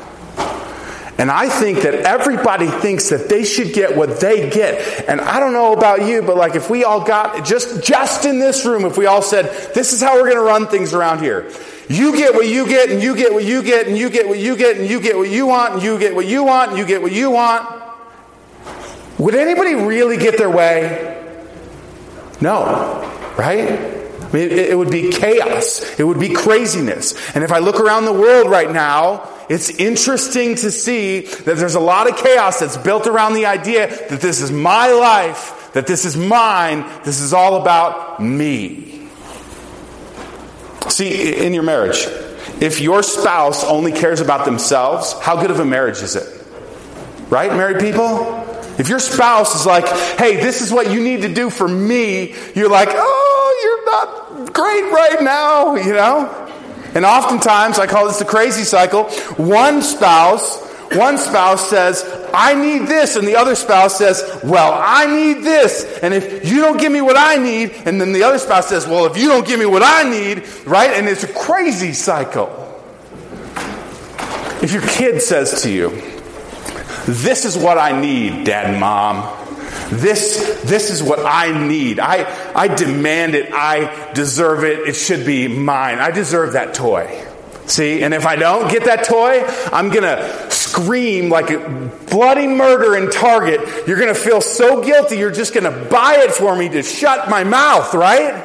And 1.16 1.30
I 1.30 1.48
think 1.48 1.82
that 1.82 1.94
everybody 1.94 2.66
thinks 2.66 3.08
that 3.08 3.28
they 3.28 3.44
should 3.44 3.72
get 3.72 3.96
what 3.96 4.20
they 4.20 4.50
get. 4.50 5.08
And 5.08 5.20
I 5.20 5.40
don't 5.40 5.52
know 5.52 5.72
about 5.72 6.06
you, 6.06 6.22
but 6.22 6.36
like 6.36 6.56
if 6.56 6.68
we 6.68 6.84
all 6.84 7.04
got 7.04 7.44
just 7.44 7.84
just 7.84 8.24
in 8.24 8.40
this 8.40 8.66
room, 8.66 8.84
if 8.84 8.98
we 8.98 9.06
all 9.06 9.22
said, 9.22 9.46
"This 9.74 9.92
is 9.92 10.02
how 10.02 10.16
we're 10.16 10.28
going 10.28 10.36
to 10.36 10.42
run 10.42 10.66
things 10.66 10.92
around 10.92 11.20
here." 11.20 11.52
You 11.88 12.16
get 12.16 12.34
what 12.34 12.46
you 12.46 12.66
get, 12.66 12.90
and 12.90 13.02
you 13.02 13.14
get 13.14 13.32
what 13.32 13.44
you 13.44 13.62
get, 13.62 13.86
and 13.86 13.96
you 13.96 14.08
get 14.10 14.28
what 14.28 14.38
you 14.38 14.56
get, 14.56 14.76
and 14.76 14.88
you 14.88 15.00
get 15.00 15.16
what 15.16 15.30
you 15.30 15.46
want, 15.46 15.74
and 15.74 15.82
you 15.82 15.98
get 15.98 16.14
what 16.14 16.26
you 16.26 16.44
want, 16.44 16.70
and 16.70 16.78
you 16.78 16.86
get 16.86 17.02
what 17.02 17.12
you 17.12 17.30
want. 17.30 17.82
Would 19.18 19.34
anybody 19.34 19.74
really 19.74 20.16
get 20.16 20.38
their 20.38 20.50
way? 20.50 21.22
No, 22.40 22.64
right? 23.38 23.68
I 23.68 24.32
mean, 24.32 24.50
it, 24.50 24.70
it 24.70 24.78
would 24.78 24.90
be 24.90 25.10
chaos. 25.10 25.98
It 25.98 26.04
would 26.04 26.18
be 26.18 26.30
craziness. 26.30 27.14
And 27.34 27.44
if 27.44 27.52
I 27.52 27.58
look 27.58 27.78
around 27.78 28.06
the 28.06 28.12
world 28.12 28.50
right 28.50 28.70
now, 28.70 29.28
it's 29.48 29.70
interesting 29.70 30.56
to 30.56 30.70
see 30.70 31.20
that 31.20 31.56
there's 31.56 31.74
a 31.74 31.80
lot 31.80 32.10
of 32.10 32.16
chaos 32.16 32.60
that's 32.60 32.76
built 32.76 33.06
around 33.06 33.34
the 33.34 33.46
idea 33.46 33.88
that 34.08 34.20
this 34.20 34.40
is 34.40 34.50
my 34.50 34.88
life, 34.88 35.70
that 35.74 35.86
this 35.86 36.04
is 36.04 36.16
mine, 36.16 36.84
this 37.04 37.20
is 37.20 37.32
all 37.32 37.60
about 37.60 38.20
me. 38.20 38.93
See, 40.88 41.34
in 41.44 41.54
your 41.54 41.62
marriage, 41.62 42.06
if 42.60 42.80
your 42.80 43.02
spouse 43.02 43.64
only 43.64 43.92
cares 43.92 44.20
about 44.20 44.44
themselves, 44.44 45.12
how 45.20 45.40
good 45.40 45.50
of 45.50 45.60
a 45.60 45.64
marriage 45.64 46.02
is 46.02 46.16
it? 46.16 46.46
Right, 47.30 47.50
married 47.52 47.80
people? 47.80 48.42
If 48.78 48.88
your 48.88 48.98
spouse 48.98 49.54
is 49.54 49.66
like, 49.66 49.86
hey, 50.18 50.36
this 50.36 50.60
is 50.60 50.72
what 50.72 50.90
you 50.90 51.02
need 51.02 51.22
to 51.22 51.32
do 51.32 51.48
for 51.48 51.66
me, 51.66 52.34
you're 52.54 52.68
like, 52.68 52.88
oh, 52.90 53.60
you're 53.62 53.86
not 53.86 54.52
great 54.52 54.92
right 54.92 55.22
now, 55.22 55.76
you 55.76 55.92
know? 55.92 56.50
And 56.94 57.04
oftentimes, 57.04 57.78
I 57.78 57.86
call 57.86 58.06
this 58.06 58.18
the 58.18 58.24
crazy 58.24 58.64
cycle. 58.64 59.04
One 59.36 59.82
spouse, 59.82 60.64
one 60.92 61.18
spouse 61.18 61.68
says, 61.68 62.02
I 62.34 62.54
need 62.54 62.88
this, 62.88 63.16
and 63.16 63.26
the 63.26 63.36
other 63.36 63.54
spouse 63.54 63.98
says, 63.98 64.22
Well, 64.42 64.72
I 64.74 65.06
need 65.06 65.44
this. 65.44 65.98
And 66.02 66.12
if 66.12 66.48
you 66.48 66.60
don't 66.60 66.78
give 66.78 66.92
me 66.92 67.00
what 67.00 67.16
I 67.16 67.36
need, 67.36 67.72
and 67.86 68.00
then 68.00 68.12
the 68.12 68.22
other 68.22 68.38
spouse 68.38 68.68
says, 68.68 68.86
Well, 68.86 69.06
if 69.06 69.16
you 69.16 69.28
don't 69.28 69.46
give 69.46 69.58
me 69.58 69.66
what 69.66 69.82
I 69.84 70.02
need, 70.08 70.46
right? 70.66 70.90
And 70.90 71.08
it's 71.08 71.24
a 71.24 71.32
crazy 71.32 71.92
cycle. 71.92 72.60
If 74.62 74.72
your 74.72 74.82
kid 74.82 75.22
says 75.22 75.62
to 75.62 75.70
you, 75.70 75.90
This 77.06 77.44
is 77.44 77.56
what 77.56 77.78
I 77.78 77.98
need, 78.00 78.44
dad 78.44 78.70
and 78.70 78.80
mom, 78.80 79.40
this, 79.90 80.62
this 80.64 80.90
is 80.90 81.02
what 81.02 81.20
I 81.24 81.66
need. 81.66 82.00
I, 82.00 82.52
I 82.54 82.68
demand 82.68 83.34
it. 83.34 83.52
I 83.52 84.12
deserve 84.12 84.64
it. 84.64 84.88
It 84.88 84.94
should 84.94 85.26
be 85.26 85.46
mine. 85.46 85.98
I 85.98 86.10
deserve 86.10 86.54
that 86.54 86.74
toy. 86.74 87.24
See, 87.66 88.02
and 88.02 88.12
if 88.12 88.26
I 88.26 88.36
don't 88.36 88.70
get 88.70 88.84
that 88.84 89.04
toy, 89.04 89.42
I'm 89.72 89.88
going 89.88 90.02
to 90.02 90.50
scream 90.50 91.30
like 91.30 91.50
a 91.50 91.90
bloody 92.10 92.46
murder 92.46 92.96
in 92.96 93.10
Target. 93.10 93.60
You're 93.86 93.96
going 93.96 94.12
to 94.12 94.20
feel 94.20 94.40
so 94.40 94.82
guilty, 94.82 95.16
you're 95.16 95.30
just 95.30 95.54
going 95.54 95.64
to 95.64 95.90
buy 95.90 96.16
it 96.18 96.32
for 96.32 96.54
me 96.54 96.68
to 96.68 96.82
shut 96.82 97.30
my 97.30 97.44
mouth, 97.44 97.94
right? 97.94 98.44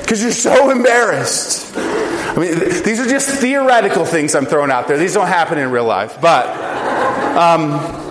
Because 0.00 0.22
you're 0.22 0.32
so 0.32 0.70
embarrassed. 0.70 1.76
I 1.76 2.36
mean, 2.38 2.58
these 2.58 3.00
are 3.00 3.08
just 3.08 3.28
theoretical 3.28 4.06
things 4.06 4.34
I'm 4.34 4.46
throwing 4.46 4.70
out 4.70 4.88
there. 4.88 4.96
These 4.96 5.14
don't 5.14 5.26
happen 5.26 5.58
in 5.58 5.70
real 5.70 5.84
life. 5.84 6.18
But, 6.20 6.46
um, 7.36 8.02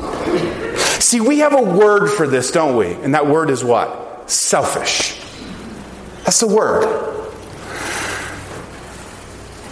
See, 1.11 1.19
we 1.19 1.39
have 1.39 1.53
a 1.53 1.61
word 1.61 2.07
for 2.07 2.25
this, 2.25 2.51
don't 2.51 2.77
we? 2.77 2.93
And 2.93 3.15
that 3.15 3.27
word 3.27 3.49
is 3.49 3.65
what? 3.65 4.31
Selfish. 4.31 5.19
That's 6.23 6.39
the 6.39 6.47
word. 6.47 7.20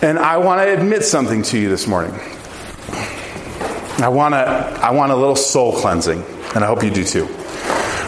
And 0.01 0.17
I 0.17 0.37
want 0.37 0.61
to 0.61 0.73
admit 0.73 1.03
something 1.03 1.43
to 1.43 1.59
you 1.59 1.67
this 1.67 1.85
morning. 1.85 2.13
I 4.01 4.07
want 4.07 4.33
to 4.33 4.39
I 4.39 4.91
want 4.91 5.11
a 5.11 5.15
little 5.15 5.35
soul 5.35 5.73
cleansing, 5.73 6.23
and 6.55 6.63
I 6.63 6.67
hope 6.67 6.83
you 6.83 6.89
do 6.89 7.03
too. 7.03 7.27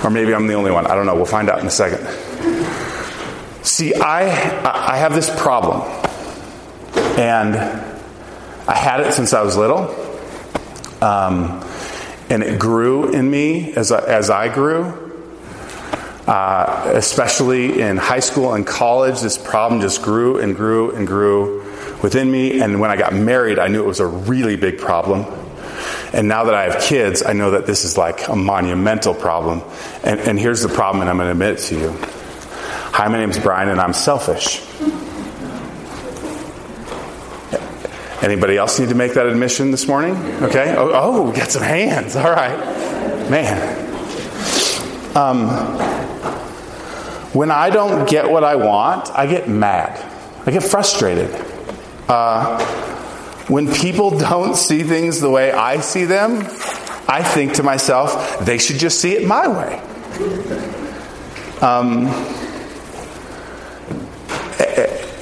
Or 0.02 0.10
maybe 0.10 0.34
I'm 0.34 0.48
the 0.48 0.54
only 0.54 0.72
one. 0.72 0.88
I 0.88 0.96
don't 0.96 1.06
know. 1.06 1.16
We'll 1.16 1.26
find 1.26 1.50
out 1.50 1.60
in 1.60 1.68
a 1.68 1.72
second. 1.72 2.08
See, 3.66 3.94
I 3.94 4.22
I 4.64 4.98
have 4.98 5.14
this 5.14 5.30
problem. 5.38 5.82
And 7.20 7.56
I 7.56 8.76
had 8.76 9.02
it 9.02 9.14
since 9.14 9.34
I 9.34 9.42
was 9.42 9.58
little. 9.58 9.94
Um, 11.02 11.62
and 12.30 12.42
it 12.42 12.58
grew 12.58 13.12
in 13.12 13.30
me 13.30 13.74
as 13.74 13.92
I, 13.92 14.00
as 14.06 14.30
I 14.30 14.48
grew. 14.48 15.10
Uh, 16.26 16.94
especially 16.96 17.82
in 17.82 17.98
high 17.98 18.22
school 18.22 18.54
and 18.54 18.66
college, 18.66 19.20
this 19.20 19.38
problem 19.38 19.82
just 19.82 20.02
grew 20.02 20.40
and 20.40 20.56
grew 20.56 20.92
and 20.92 21.06
grew 21.06 21.61
within 22.02 22.30
me. 22.30 22.62
And 22.62 22.80
when 22.80 22.90
I 22.90 22.98
got 22.98 23.14
married, 23.14 23.60
I 23.60 23.68
knew 23.68 23.84
it 23.84 23.88
was 23.88 24.00
a 24.00 24.08
really 24.08 24.56
big 24.56 24.78
problem. 24.78 25.26
And 26.14 26.28
now 26.28 26.46
that 26.46 26.54
I 26.54 26.64
have 26.70 26.82
kids, 26.84 27.24
I 27.24 27.34
know 27.34 27.52
that 27.52 27.66
this 27.66 27.86
is 27.86 27.98
like 27.98 28.28
a 28.28 28.36
monumental 28.36 29.14
problem. 29.14 29.62
And, 30.04 30.20
and 30.20 30.40
here's 30.40 30.62
the 30.62 30.70
problem, 30.70 31.02
and 31.02 31.10
I'm 31.10 31.18
going 31.18 31.28
to 31.28 31.32
admit 31.32 31.60
it 31.60 31.64
to 31.68 31.80
you. 31.80 31.96
Hi, 32.94 33.08
my 33.08 33.18
name 33.18 33.30
is 33.30 33.40
Brian, 33.40 33.70
and 33.70 33.80
I'm 33.80 33.94
selfish. 33.94 34.62
Anybody 38.22 38.58
else 38.58 38.80
need 38.80 38.90
to 38.90 38.96
make 38.96 39.14
that 39.16 39.26
admission 39.26 39.72
this 39.72 39.88
morning? 39.88 40.16
Okay. 40.44 40.76
Oh, 40.78 40.92
oh 40.94 41.30
we 41.30 41.36
got 41.36 41.50
some 41.50 41.64
hands. 41.64 42.16
All 42.16 42.30
right. 42.30 42.58
Man. 43.32 43.80
Um, 45.16 45.48
when 47.34 47.50
I 47.50 47.70
don't 47.70 48.08
get 48.08 48.30
what 48.30 48.44
I 48.44 48.56
want, 48.58 49.10
I 49.12 49.26
get 49.26 49.50
mad. 49.50 50.00
I 50.46 50.52
get 50.52 50.64
frustrated. 50.64 51.34
Uh, 52.12 52.60
when 53.48 53.72
people 53.74 54.18
don't 54.30 54.56
see 54.56 54.84
things 54.84 55.22
the 55.22 55.30
way 55.30 55.52
I 55.52 55.80
see 55.80 56.06
them, 56.06 56.40
I 57.08 57.24
think 57.24 57.54
to 57.54 57.64
myself, 57.64 58.40
they 58.46 58.58
should 58.58 58.78
just 58.78 59.00
see 59.00 59.14
it 59.14 59.28
my 59.28 59.48
way. 59.48 59.80
Um, 61.62 62.08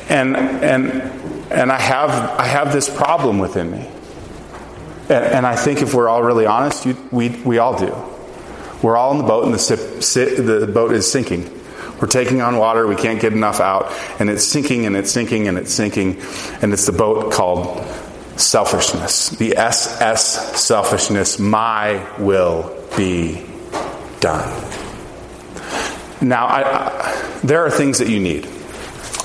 and 0.10 0.36
and 0.36 1.19
and 1.51 1.72
I 1.72 1.79
have, 1.79 2.10
I 2.39 2.46
have 2.46 2.72
this 2.72 2.89
problem 2.89 3.39
within 3.39 3.72
me. 3.72 3.88
And, 5.10 5.25
and 5.25 5.48
I 5.48 5.55
think 5.55 5.81
if 5.81 5.93
we're 5.93 6.08
all 6.08 6.22
really 6.22 6.46
honest, 6.46 6.86
you, 6.86 6.96
we, 7.12 7.29
we 7.29 7.58
all 7.58 7.77
do. 7.77 7.93
We're 8.84 8.96
all 8.96 9.12
in 9.12 9.17
the 9.17 9.24
boat, 9.24 9.46
and 9.46 9.53
the, 9.53 9.60
sip, 9.60 10.03
sit, 10.03 10.38
the 10.46 10.67
boat 10.67 10.91
is 10.91 11.12
sinking. 11.12 11.58
We're 12.01 12.08
taking 12.08 12.41
on 12.41 12.58
water, 12.58 12.88
we 12.88 12.96
can't 12.96 13.22
get 13.22 13.34
enough 13.34 13.60
out, 13.60 13.91
and 14.20 14.29
it's 14.29 14.44
sinking 14.44 14.86
and 14.86 14.96
it's 14.96 15.12
sinking 15.12 15.48
and 15.48 15.58
it's 15.58 15.74
sinking, 15.74 16.22
and 16.62 16.74
it's 16.74 16.86
the 16.86 16.91
boat 16.91 17.34
called 17.34 17.86
selfishness. 18.38 19.29
The 19.29 19.58
SS 19.58 20.60
selfishness, 20.62 21.39
my 21.39 22.08
will 22.18 22.75
be 22.96 23.46
done. 24.20 24.48
Now, 26.22 26.48
I, 26.48 26.63
I, 26.63 27.39
there 27.44 27.65
are 27.65 27.70
things 27.70 28.00
that 28.00 28.10
you 28.10 28.20
need. 28.20 28.48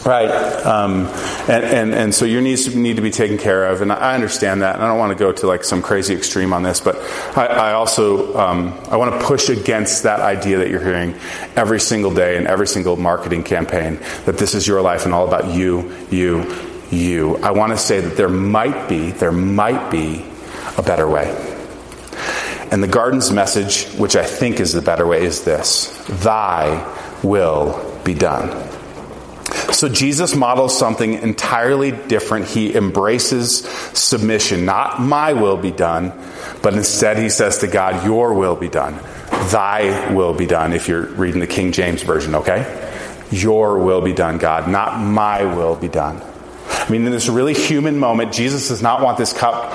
Right. 0.04 0.30
Um, 0.30 1.06
and, 1.48 1.64
and, 1.64 1.94
and 1.94 2.14
so 2.14 2.24
your 2.24 2.40
needs 2.40 2.74
need 2.74 2.96
to 2.96 3.02
be 3.02 3.10
taken 3.10 3.36
care 3.36 3.66
of. 3.66 3.82
And 3.82 3.92
I 3.92 4.14
understand 4.14 4.62
that. 4.62 4.76
And 4.76 4.84
I 4.84 4.88
don't 4.88 4.98
want 4.98 5.16
to 5.16 5.18
go 5.18 5.32
to 5.32 5.46
like 5.46 5.62
some 5.62 5.82
crazy 5.82 6.14
extreme 6.14 6.52
on 6.52 6.62
this, 6.62 6.80
but 6.80 6.96
I, 7.36 7.46
I 7.46 7.72
also, 7.72 8.36
um, 8.38 8.78
I 8.88 8.96
want 8.96 9.20
to 9.20 9.26
push 9.26 9.48
against 9.50 10.04
that 10.04 10.20
idea 10.20 10.58
that 10.58 10.70
you're 10.70 10.82
hearing 10.82 11.14
every 11.54 11.80
single 11.80 12.14
day 12.14 12.36
in 12.36 12.46
every 12.46 12.66
single 12.66 12.96
marketing 12.96 13.42
campaign 13.42 13.98
that 14.24 14.38
this 14.38 14.54
is 14.54 14.66
your 14.66 14.80
life 14.80 15.04
and 15.04 15.12
all 15.12 15.26
about 15.26 15.54
you, 15.54 15.94
you, 16.10 16.66
you. 16.90 17.36
I 17.38 17.50
want 17.50 17.72
to 17.72 17.78
say 17.78 18.00
that 18.00 18.16
there 18.16 18.28
might 18.28 18.88
be, 18.88 19.10
there 19.10 19.32
might 19.32 19.90
be 19.90 20.24
a 20.78 20.82
better 20.82 21.08
way. 21.08 21.50
And 22.70 22.82
the 22.82 22.88
garden's 22.88 23.30
message, 23.30 23.86
which 23.98 24.16
I 24.16 24.24
think 24.24 24.58
is 24.60 24.72
the 24.72 24.82
better 24.82 25.06
way, 25.06 25.24
is 25.24 25.44
this 25.44 25.94
Thy 26.22 26.82
will 27.22 28.00
be 28.02 28.14
done. 28.14 28.50
So 29.74 29.88
Jesus 29.88 30.36
models 30.36 30.78
something 30.78 31.14
entirely 31.14 31.90
different. 31.90 32.46
He 32.46 32.74
embraces 32.76 33.66
submission. 33.92 34.64
Not 34.64 35.00
my 35.00 35.32
will 35.32 35.56
be 35.56 35.72
done, 35.72 36.12
but 36.62 36.74
instead 36.74 37.18
he 37.18 37.28
says 37.28 37.58
to 37.58 37.66
God, 37.66 38.06
Your 38.06 38.34
will 38.34 38.54
be 38.54 38.68
done. 38.68 38.94
Thy 39.50 40.12
will 40.12 40.32
be 40.32 40.46
done, 40.46 40.72
if 40.72 40.86
you're 40.86 41.06
reading 41.06 41.40
the 41.40 41.48
King 41.48 41.72
James 41.72 42.02
Version, 42.02 42.36
okay? 42.36 42.92
Your 43.32 43.78
will 43.80 44.00
be 44.00 44.12
done, 44.12 44.38
God, 44.38 44.68
not 44.68 45.00
my 45.00 45.44
will 45.44 45.74
be 45.74 45.88
done. 45.88 46.22
I 46.68 46.88
mean, 46.90 47.04
in 47.04 47.10
this 47.10 47.28
really 47.28 47.54
human 47.54 47.98
moment, 47.98 48.32
Jesus 48.32 48.68
does 48.68 48.80
not 48.80 49.02
want 49.02 49.18
this 49.18 49.32
cup, 49.32 49.72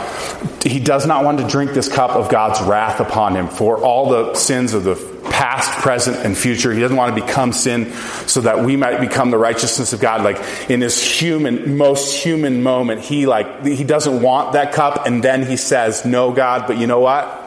he 0.63 0.79
does 0.79 1.05
not 1.05 1.25
want 1.25 1.39
to 1.39 1.47
drink 1.47 1.73
this 1.73 1.89
cup 1.89 2.11
of 2.11 2.29
God's 2.29 2.61
wrath 2.61 3.01
upon 3.01 3.35
him 3.35 3.49
for 3.49 3.77
all 3.77 4.09
the 4.09 4.35
sins 4.35 4.73
of 4.73 4.85
the 4.85 4.95
past, 5.29 5.71
present, 5.81 6.17
and 6.17 6.37
future. 6.37 6.73
He 6.73 6.79
doesn't 6.79 6.97
want 6.97 7.15
to 7.15 7.25
become 7.25 7.53
sin 7.53 7.91
so 8.27 8.41
that 8.41 8.63
we 8.63 8.75
might 8.75 8.99
become 8.99 9.31
the 9.31 9.37
righteousness 9.37 9.93
of 9.93 9.99
God. 9.99 10.23
Like 10.23 10.69
in 10.69 10.79
this 10.79 11.01
human, 11.01 11.77
most 11.77 12.15
human 12.15 12.61
moment, 12.63 13.01
he 13.01 13.25
like, 13.25 13.65
he 13.65 13.83
doesn't 13.83 14.21
want 14.21 14.53
that 14.53 14.73
cup, 14.73 15.05
and 15.05 15.23
then 15.23 15.45
he 15.45 15.57
says, 15.57 16.05
No, 16.05 16.31
God, 16.31 16.67
but 16.67 16.77
you 16.77 16.87
know 16.87 16.99
what? 16.99 17.45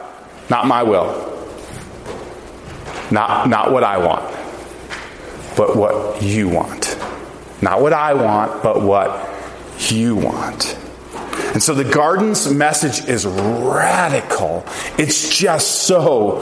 Not 0.49 0.67
my 0.67 0.83
will. 0.83 1.29
Not, 3.11 3.47
not 3.47 3.71
what 3.71 3.83
I 3.83 3.97
want, 3.97 4.23
but 5.55 5.75
what 5.75 6.21
you 6.21 6.49
want. 6.49 6.97
Not 7.61 7.81
what 7.81 7.93
I 7.93 8.13
want, 8.13 8.63
but 8.63 8.81
what 8.81 9.29
you 9.91 10.15
want. 10.15 10.77
And 11.53 11.61
so 11.61 11.75
the 11.75 11.83
garden's 11.83 12.51
message 12.51 13.07
is 13.07 13.25
radical. 13.25 14.65
It's 14.97 15.37
just 15.37 15.83
so 15.83 16.41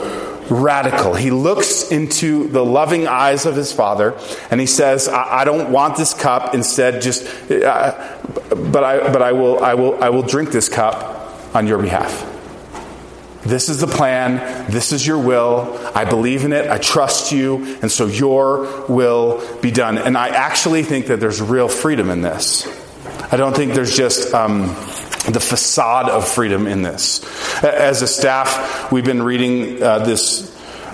radical. 0.50 1.14
He 1.14 1.30
looks 1.30 1.90
into 1.90 2.48
the 2.48 2.64
loving 2.64 3.06
eyes 3.06 3.46
of 3.46 3.56
his 3.56 3.72
father 3.72 4.18
and 4.50 4.60
he 4.60 4.66
says, 4.66 5.08
I, 5.08 5.40
I 5.40 5.44
don't 5.44 5.70
want 5.70 5.96
this 5.96 6.14
cup. 6.14 6.54
Instead, 6.54 7.02
just, 7.02 7.24
uh, 7.50 8.18
but, 8.48 8.84
I, 8.84 9.12
but 9.12 9.22
I, 9.22 9.32
will, 9.32 9.62
I, 9.62 9.74
will, 9.74 10.02
I 10.02 10.08
will 10.10 10.22
drink 10.22 10.50
this 10.50 10.68
cup 10.68 11.54
on 11.54 11.66
your 11.66 11.78
behalf. 11.78 12.28
This 13.44 13.68
is 13.68 13.80
the 13.80 13.88
plan. 13.88 14.70
This 14.70 14.92
is 14.92 15.04
your 15.04 15.18
will. 15.18 15.78
I 15.94 16.04
believe 16.04 16.44
in 16.44 16.52
it. 16.52 16.70
I 16.70 16.78
trust 16.78 17.32
you. 17.32 17.76
And 17.82 17.90
so 17.90 18.06
your 18.06 18.86
will 18.88 19.42
be 19.60 19.72
done. 19.72 19.98
And 19.98 20.16
I 20.16 20.28
actually 20.28 20.84
think 20.84 21.06
that 21.06 21.18
there's 21.18 21.42
real 21.42 21.68
freedom 21.68 22.08
in 22.08 22.22
this. 22.22 22.66
I 23.32 23.36
don't 23.36 23.56
think 23.56 23.74
there's 23.74 23.96
just 23.96 24.32
um, 24.32 24.76
the 25.30 25.40
facade 25.40 26.08
of 26.08 26.26
freedom 26.26 26.66
in 26.66 26.82
this. 26.82 27.22
As 27.62 28.02
a 28.02 28.06
staff, 28.06 28.90
we've 28.90 29.04
been 29.04 29.22
reading 29.22 29.82
uh, 29.82 30.00
this 30.00 30.50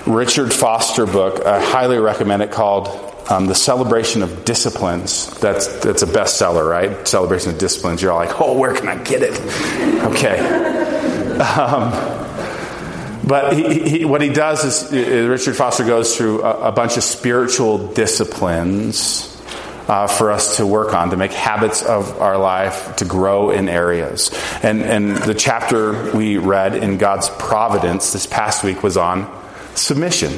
Richard 0.06 0.52
Foster 0.52 1.06
book. 1.06 1.44
I 1.47 1.61
highly 1.61 1.99
recommend 1.99 2.42
it 2.42 2.50
called 2.50 2.88
um, 3.30 3.47
The 3.47 3.54
Celebration 3.54 4.23
of 4.23 4.44
Disciplines. 4.44 5.30
That's, 5.40 5.66
that's 5.80 6.02
a 6.02 6.06
bestseller, 6.06 6.68
right? 6.68 7.06
Celebration 7.08 7.52
of 7.52 7.58
Disciplines. 7.58 8.02
You're 8.02 8.12
all 8.12 8.18
like, 8.18 8.40
oh, 8.40 8.58
where 8.58 8.75
can 8.75 8.88
I 8.88 9.02
get 9.02 9.23
it? 9.23 9.38
Okay. 10.04 10.38
Um, 11.38 11.92
but 13.26 13.54
he, 13.54 13.88
he, 13.88 14.04
what 14.04 14.23
he 14.23 14.30
does 14.30 14.64
is, 14.64 14.92
Richard 15.28 15.56
Foster 15.56 15.85
goes 15.85 16.16
through 16.16 16.42
a, 16.42 16.68
a 16.68 16.73
bunch 16.73 16.97
of 16.97 17.02
spiritual 17.02 17.92
disciplines 17.92 19.38
uh, 19.88 20.07
for 20.07 20.30
us 20.30 20.59
to 20.59 20.66
work 20.66 20.95
on, 20.95 21.11
to 21.11 21.16
make 21.16 21.33
habits 21.33 21.83
of 21.83 22.21
our 22.21 22.37
life, 22.37 22.97
to 22.97 23.04
grow 23.04 23.50
in 23.50 23.68
areas. 23.68 24.30
And, 24.62 24.83
and 24.83 25.16
the 25.16 25.35
chapter 25.35 26.14
we 26.14 26.37
read 26.37 26.75
in 26.75 26.99
God's 26.99 27.30
providence 27.30 28.12
this 28.12 28.26
past 28.26 28.62
week 28.62 28.83
was 28.83 28.97
on 28.97 29.26
submission. 29.75 30.33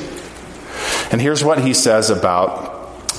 And 1.11 1.21
here's 1.21 1.45
what 1.45 1.61
he 1.61 1.75
says 1.75 2.11
about 2.11 2.71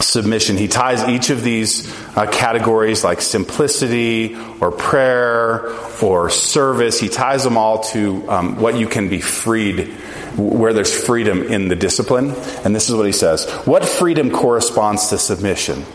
submission. 0.01 0.57
He 0.57 0.67
ties 0.67 1.07
each 1.07 1.29
of 1.29 1.43
these 1.43 1.91
uh, 2.15 2.25
categories, 2.27 3.03
like 3.03 3.21
simplicity 3.21 4.37
or 4.59 4.71
prayer 4.71 5.67
or 6.01 6.29
service, 6.29 6.99
he 6.99 7.09
ties 7.09 7.43
them 7.43 7.57
all 7.57 7.83
to 7.83 8.27
um, 8.29 8.59
what 8.59 8.75
you 8.75 8.87
can 8.87 9.09
be 9.09 9.21
freed, 9.21 9.89
where 10.37 10.73
there's 10.73 10.93
freedom 10.93 11.43
in 11.43 11.67
the 11.67 11.75
discipline. 11.75 12.31
And 12.63 12.75
this 12.75 12.89
is 12.89 12.95
what 12.95 13.05
he 13.05 13.11
says 13.11 13.49
What 13.65 13.85
freedom 13.85 14.31
corresponds 14.31 15.09
to 15.09 15.17
submission? 15.17 15.85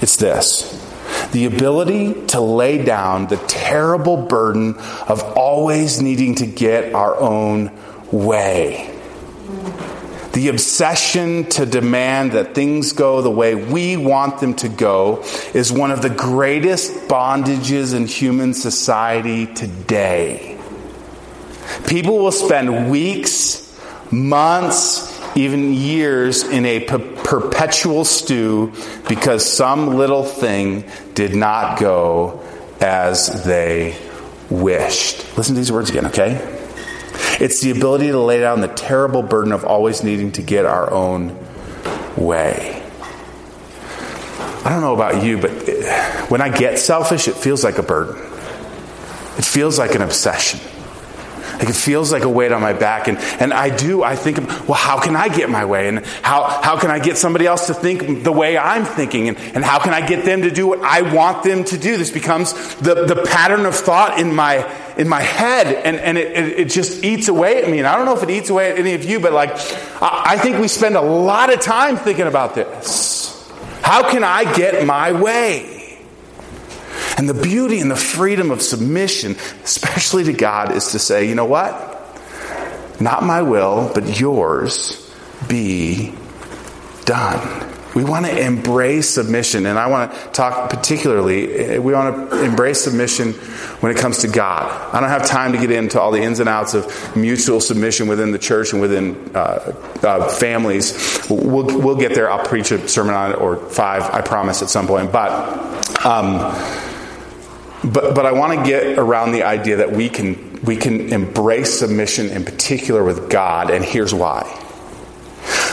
It's 0.00 0.16
this 0.16 0.82
the 1.32 1.46
ability 1.46 2.26
to 2.28 2.40
lay 2.40 2.82
down 2.82 3.26
the 3.26 3.36
terrible 3.36 4.16
burden 4.16 4.76
of 5.08 5.22
always 5.36 6.00
needing 6.00 6.36
to 6.36 6.46
get 6.46 6.94
our 6.94 7.16
own 7.18 7.70
way. 8.12 8.92
The 10.32 10.48
obsession 10.48 11.44
to 11.50 11.64
demand 11.64 12.32
that 12.32 12.54
things 12.54 12.92
go 12.92 13.22
the 13.22 13.30
way 13.30 13.54
we 13.54 13.96
want 13.96 14.40
them 14.40 14.54
to 14.56 14.68
go 14.68 15.24
is 15.54 15.72
one 15.72 15.90
of 15.90 16.02
the 16.02 16.10
greatest 16.10 16.92
bondages 17.08 17.94
in 17.94 18.06
human 18.06 18.52
society 18.52 19.46
today. 19.46 20.58
People 21.86 22.18
will 22.18 22.32
spend 22.32 22.90
weeks, 22.90 23.80
months, 24.12 25.15
even 25.36 25.74
years 25.74 26.42
in 26.42 26.64
a 26.64 26.80
perpetual 26.80 28.04
stew 28.04 28.72
because 29.08 29.50
some 29.50 29.96
little 29.96 30.24
thing 30.24 30.84
did 31.14 31.34
not 31.34 31.78
go 31.78 32.42
as 32.80 33.44
they 33.44 33.96
wished. 34.50 35.36
Listen 35.36 35.54
to 35.54 35.60
these 35.60 35.70
words 35.70 35.90
again, 35.90 36.06
okay? 36.06 36.52
It's 37.38 37.60
the 37.60 37.70
ability 37.70 38.08
to 38.08 38.18
lay 38.18 38.40
down 38.40 38.62
the 38.62 38.68
terrible 38.68 39.22
burden 39.22 39.52
of 39.52 39.64
always 39.64 40.02
needing 40.02 40.32
to 40.32 40.42
get 40.42 40.64
our 40.64 40.90
own 40.90 41.36
way. 42.16 42.82
I 44.64 44.70
don't 44.70 44.80
know 44.80 44.94
about 44.94 45.22
you, 45.22 45.38
but 45.38 45.50
eh, 45.68 46.26
when 46.26 46.40
I 46.40 46.48
get 46.48 46.78
selfish, 46.78 47.28
it 47.28 47.36
feels 47.36 47.62
like 47.62 47.78
a 47.78 47.82
burden. 47.82 48.16
It 49.38 49.44
feels 49.44 49.78
like 49.78 49.94
an 49.94 50.02
obsession. 50.02 50.60
Like 51.58 51.68
it 51.68 51.74
feels 51.74 52.12
like 52.12 52.24
a 52.24 52.28
weight 52.28 52.52
on 52.52 52.60
my 52.60 52.72
back. 52.72 53.08
And, 53.08 53.18
and 53.18 53.52
I 53.52 53.74
do, 53.74 54.02
I 54.02 54.16
think, 54.16 54.38
well, 54.68 54.74
how 54.74 55.00
can 55.00 55.16
I 55.16 55.28
get 55.28 55.48
my 55.48 55.64
way? 55.64 55.88
And 55.88 56.04
how, 56.22 56.60
how 56.62 56.78
can 56.78 56.90
I 56.90 56.98
get 56.98 57.16
somebody 57.16 57.46
else 57.46 57.66
to 57.68 57.74
think 57.74 58.24
the 58.24 58.32
way 58.32 58.58
I'm 58.58 58.84
thinking? 58.84 59.28
And, 59.28 59.38
and 59.38 59.64
how 59.64 59.78
can 59.78 59.94
I 59.94 60.06
get 60.06 60.24
them 60.24 60.42
to 60.42 60.50
do 60.50 60.66
what 60.66 60.80
I 60.80 61.02
want 61.02 61.42
them 61.42 61.64
to 61.64 61.78
do? 61.78 61.96
This 61.96 62.10
becomes 62.10 62.52
the, 62.76 63.06
the 63.06 63.24
pattern 63.26 63.66
of 63.66 63.74
thought 63.74 64.20
in 64.20 64.34
my, 64.34 64.70
in 64.96 65.08
my 65.08 65.22
head. 65.22 65.66
And, 65.66 65.96
and 65.96 66.18
it, 66.18 66.36
it, 66.36 66.58
it 66.60 66.68
just 66.70 67.04
eats 67.04 67.28
away 67.28 67.62
at 67.62 67.70
me. 67.70 67.78
And 67.78 67.86
I 67.86 67.96
don't 67.96 68.06
know 68.06 68.16
if 68.16 68.22
it 68.22 68.30
eats 68.30 68.50
away 68.50 68.70
at 68.70 68.78
any 68.78 68.94
of 68.94 69.04
you, 69.04 69.20
but 69.20 69.32
like, 69.32 69.50
I, 70.02 70.22
I 70.26 70.38
think 70.38 70.58
we 70.58 70.68
spend 70.68 70.96
a 70.96 71.02
lot 71.02 71.52
of 71.52 71.60
time 71.60 71.96
thinking 71.96 72.26
about 72.26 72.54
this. 72.54 73.24
How 73.82 74.10
can 74.10 74.24
I 74.24 74.52
get 74.56 74.84
my 74.84 75.12
way? 75.12 75.75
And 77.16 77.28
the 77.28 77.34
beauty 77.34 77.80
and 77.80 77.90
the 77.90 77.96
freedom 77.96 78.50
of 78.50 78.60
submission, 78.60 79.36
especially 79.64 80.24
to 80.24 80.32
God, 80.32 80.72
is 80.72 80.92
to 80.92 80.98
say, 80.98 81.28
you 81.28 81.34
know 81.34 81.46
what? 81.46 81.94
Not 83.00 83.22
my 83.22 83.42
will, 83.42 83.90
but 83.94 84.20
yours 84.20 85.10
be 85.48 86.12
done. 87.04 87.72
We 87.94 88.04
want 88.04 88.26
to 88.26 88.38
embrace 88.38 89.08
submission, 89.08 89.64
and 89.64 89.78
I 89.78 89.86
want 89.86 90.12
to 90.12 90.28
talk 90.32 90.68
particularly, 90.68 91.78
we 91.78 91.94
want 91.94 92.30
to 92.30 92.44
embrace 92.44 92.82
submission 92.84 93.32
when 93.80 93.90
it 93.90 93.96
comes 93.96 94.18
to 94.18 94.28
God. 94.28 94.70
I 94.94 95.00
don't 95.00 95.08
have 95.08 95.24
time 95.26 95.52
to 95.52 95.58
get 95.58 95.70
into 95.70 95.98
all 95.98 96.10
the 96.10 96.20
ins 96.20 96.38
and 96.38 96.48
outs 96.50 96.74
of 96.74 97.16
mutual 97.16 97.58
submission 97.58 98.06
within 98.06 98.32
the 98.32 98.38
church 98.38 98.74
and 98.74 98.82
within 98.82 99.34
uh, 99.34 99.74
uh, 100.02 100.28
families. 100.28 101.26
We'll, 101.30 101.64
we'll 101.64 101.96
get 101.96 102.14
there. 102.14 102.30
I'll 102.30 102.44
preach 102.44 102.70
a 102.70 102.86
sermon 102.86 103.14
on 103.14 103.30
it, 103.32 103.40
or 103.40 103.56
five, 103.56 104.02
I 104.02 104.20
promise, 104.20 104.60
at 104.60 104.68
some 104.68 104.86
point. 104.86 105.10
But, 105.10 106.04
um, 106.04 106.54
but, 107.92 108.14
but 108.14 108.26
I 108.26 108.32
want 108.32 108.58
to 108.58 108.64
get 108.64 108.98
around 108.98 109.32
the 109.32 109.44
idea 109.44 109.76
that 109.76 109.92
we 109.92 110.08
can, 110.08 110.60
we 110.62 110.76
can 110.76 111.12
embrace 111.12 111.78
submission 111.78 112.28
in 112.30 112.44
particular 112.44 113.04
with 113.04 113.30
God, 113.30 113.70
and 113.70 113.84
here's 113.84 114.12
why. 114.12 114.42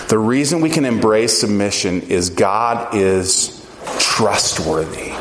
The 0.09 0.19
reason 0.19 0.61
we 0.61 0.69
can 0.69 0.85
embrace 0.85 1.39
submission 1.39 2.03
is 2.03 2.29
God 2.29 2.93
is 2.93 3.67
trustworthy. 3.99 5.13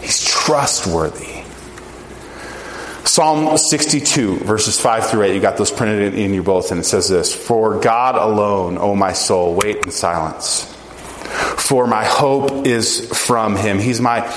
He's 0.00 0.24
trustworthy. 0.24 1.44
Psalm 3.04 3.56
62, 3.56 4.38
verses 4.38 4.80
5 4.80 5.10
through 5.10 5.22
8, 5.22 5.34
you 5.34 5.40
got 5.40 5.56
those 5.56 5.70
printed 5.70 6.14
in 6.14 6.34
your 6.34 6.42
bulletin. 6.42 6.78
It 6.78 6.84
says 6.84 7.08
this 7.08 7.32
For 7.32 7.78
God 7.78 8.16
alone, 8.16 8.76
O 8.76 8.96
my 8.96 9.12
soul, 9.12 9.54
wait 9.54 9.84
in 9.84 9.92
silence 9.92 10.73
for 11.34 11.86
my 11.86 12.04
hope 12.04 12.66
is 12.66 13.08
from 13.26 13.56
him. 13.56 13.78
He's 13.78 14.00
my, 14.00 14.28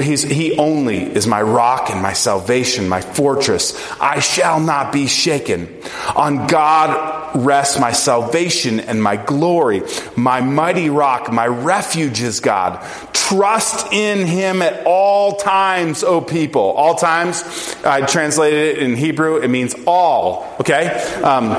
he's, 0.00 0.22
he 0.22 0.56
only 0.56 0.98
is 0.98 1.26
my 1.26 1.42
rock 1.42 1.90
and 1.90 2.02
my 2.02 2.12
salvation, 2.12 2.88
my 2.88 3.00
fortress. 3.00 3.74
I 4.00 4.20
shall 4.20 4.60
not 4.60 4.92
be 4.92 5.06
shaken. 5.06 5.68
On 6.14 6.46
God 6.46 7.36
rests 7.36 7.78
my 7.78 7.92
salvation 7.92 8.80
and 8.80 9.02
my 9.02 9.16
glory. 9.16 9.82
My 10.16 10.40
mighty 10.40 10.90
rock, 10.90 11.32
my 11.32 11.46
refuge 11.46 12.20
is 12.20 12.40
God. 12.40 12.84
Trust 13.12 13.92
in 13.92 14.26
him 14.26 14.60
at 14.60 14.84
all 14.86 15.36
times, 15.36 16.04
O 16.04 16.20
people. 16.20 16.60
All 16.60 16.94
times, 16.94 17.42
I 17.84 18.02
translated 18.02 18.76
it 18.76 18.82
in 18.82 18.96
Hebrew, 18.96 19.36
it 19.36 19.48
means 19.48 19.74
all, 19.86 20.46
okay? 20.60 20.88
Um, 21.22 21.52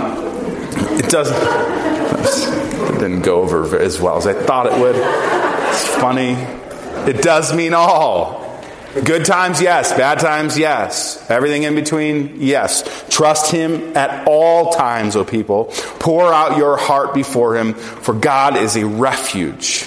it 0.98 1.10
doesn't 1.10 1.85
didn't 3.00 3.22
go 3.22 3.42
over 3.42 3.78
as 3.80 4.00
well 4.00 4.18
as 4.18 4.28
I 4.28 4.34
thought 4.34 4.68
it 4.68 4.80
would. 4.80 4.96
It's 4.96 5.88
funny. 5.96 6.34
It 7.10 7.22
does 7.22 7.54
mean 7.54 7.74
all. 7.74 8.46
Good 9.04 9.26
times, 9.26 9.62
yes. 9.62 9.92
Bad 9.92 10.20
times, 10.20 10.58
yes. 10.58 11.30
Everything 11.30 11.64
in 11.64 11.76
between, 11.76 12.42
yes. 12.42 13.06
Trust 13.10 13.52
Him 13.52 13.96
at 13.98 14.26
all 14.26 14.72
times, 14.72 15.18
O 15.18 15.26
people. 15.26 15.66
Pour 16.00 16.34
out 16.34 16.58
your 16.58 16.78
heart 16.78 17.14
before 17.14 17.58
Him, 17.58 17.74
for 17.74 18.14
God 18.14 18.56
is 18.56 18.78
a 18.78 18.86
refuge 18.86 19.84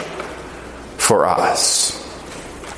for 0.99 1.25
us. 1.25 1.98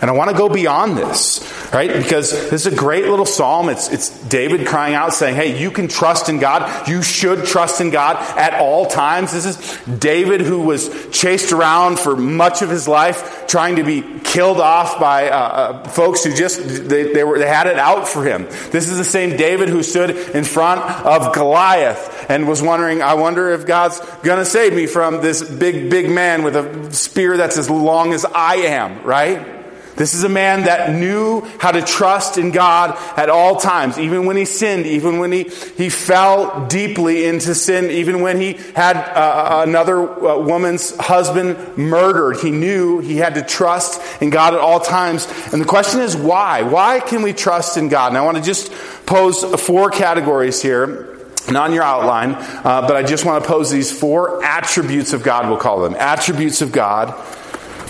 And 0.01 0.09
I 0.09 0.15
want 0.15 0.31
to 0.31 0.37
go 0.37 0.49
beyond 0.49 0.97
this, 0.97 1.41
right? 1.75 1.93
Because 1.93 2.31
this 2.33 2.67
is 2.67 2.73
a 2.73 2.75
great 2.75 3.05
little 3.05 3.27
psalm. 3.27 3.69
It's, 3.69 3.91
it's 3.91 4.09
David 4.29 4.67
crying 4.67 4.95
out 4.95 5.13
saying, 5.13 5.35
Hey, 5.35 5.61
you 5.61 5.71
can 5.71 5.89
trust 5.89 6.31
in 6.31 6.39
God. 6.39 6.89
You 6.89 7.03
should 7.03 7.45
trust 7.45 7.83
in 7.83 7.91
God 7.91 8.17
at 8.39 8.55
all 8.55 8.87
times. 8.87 9.33
This 9.33 9.45
is 9.45 9.99
David 9.99 10.41
who 10.41 10.61
was 10.61 11.11
chased 11.11 11.53
around 11.53 11.99
for 11.99 12.17
much 12.17 12.63
of 12.63 12.71
his 12.71 12.89
life, 12.89 13.47
trying 13.47 13.77
to 13.77 13.85
be 13.85 14.21
killed 14.21 14.59
off 14.59 14.99
by 14.99 15.29
uh, 15.29 15.37
uh, 15.37 15.89
folks 15.91 16.25
who 16.25 16.35
just, 16.35 16.89
they, 16.89 17.13
they, 17.13 17.23
were, 17.23 17.39
they 17.39 17.49
had 17.49 17.67
it 17.67 17.79
out 17.79 18.09
for 18.09 18.25
him. 18.25 18.45
This 18.71 18.89
is 18.89 18.97
the 18.97 19.05
same 19.05 19.37
David 19.37 19.69
who 19.69 19.83
stood 19.83 20.11
in 20.11 20.45
front 20.45 20.81
of 20.81 21.35
Goliath 21.35 22.31
and 22.31 22.49
was 22.49 22.63
wondering, 22.63 23.03
I 23.03 23.15
wonder 23.15 23.51
if 23.51 23.67
God's 23.67 24.01
going 24.23 24.39
to 24.39 24.47
save 24.47 24.73
me 24.73 24.87
from 24.87 25.21
this 25.21 25.43
big, 25.43 25.91
big 25.91 26.09
man 26.09 26.43
with 26.43 26.57
a 26.57 26.91
spear 26.95 27.37
that's 27.37 27.59
as 27.59 27.69
long 27.69 28.15
as 28.15 28.25
I 28.25 28.55
am, 28.57 29.03
right? 29.03 29.60
This 30.01 30.15
is 30.15 30.25
a 30.25 30.31
man 30.31 30.63
that 30.63 30.95
knew 30.95 31.43
how 31.59 31.73
to 31.73 31.83
trust 31.83 32.39
in 32.39 32.53
God 32.53 32.97
at 33.19 33.29
all 33.29 33.57
times, 33.57 33.99
even 33.99 34.25
when 34.25 34.35
he 34.35 34.47
sinned, 34.47 34.87
even 34.87 35.19
when 35.19 35.31
he, 35.31 35.43
he 35.43 35.91
fell 35.91 36.67
deeply 36.69 37.27
into 37.27 37.55
sin, 37.55 37.91
even 37.91 38.23
when 38.23 38.41
he 38.41 38.55
had 38.75 38.97
uh, 38.97 39.63
another 39.69 39.99
uh, 40.01 40.39
woman's 40.39 40.97
husband 40.97 41.77
murdered. 41.77 42.39
He 42.39 42.51
knew 42.51 43.01
he 43.01 43.19
had 43.19 43.35
to 43.35 43.43
trust 43.43 44.01
in 44.23 44.31
God 44.31 44.55
at 44.55 44.61
all 44.61 44.81
times. 44.81 45.29
And 45.53 45.61
the 45.61 45.67
question 45.67 46.01
is 46.01 46.17
why? 46.17 46.63
Why 46.63 47.01
can 47.01 47.21
we 47.21 47.35
trust 47.35 47.77
in 47.77 47.91
God? 47.91 48.09
And 48.09 48.17
I 48.17 48.23
want 48.23 48.39
to 48.39 48.43
just 48.43 48.73
pose 49.05 49.45
four 49.61 49.91
categories 49.91 50.63
here 50.63 51.09
not 51.51 51.69
on 51.69 51.75
your 51.75 51.83
outline, 51.83 52.37
uh, 52.37 52.87
but 52.87 52.97
I 52.97 53.03
just 53.03 53.27
want 53.27 53.45
to 53.45 53.51
pose 53.51 53.71
these 53.71 53.93
four 53.93 54.43
attributes 54.43 55.13
of 55.13 55.23
God, 55.23 55.49
we'll 55.49 55.59
call 55.59 55.83
them. 55.83 55.95
Attributes 55.99 56.63
of 56.63 56.73
God 56.73 57.15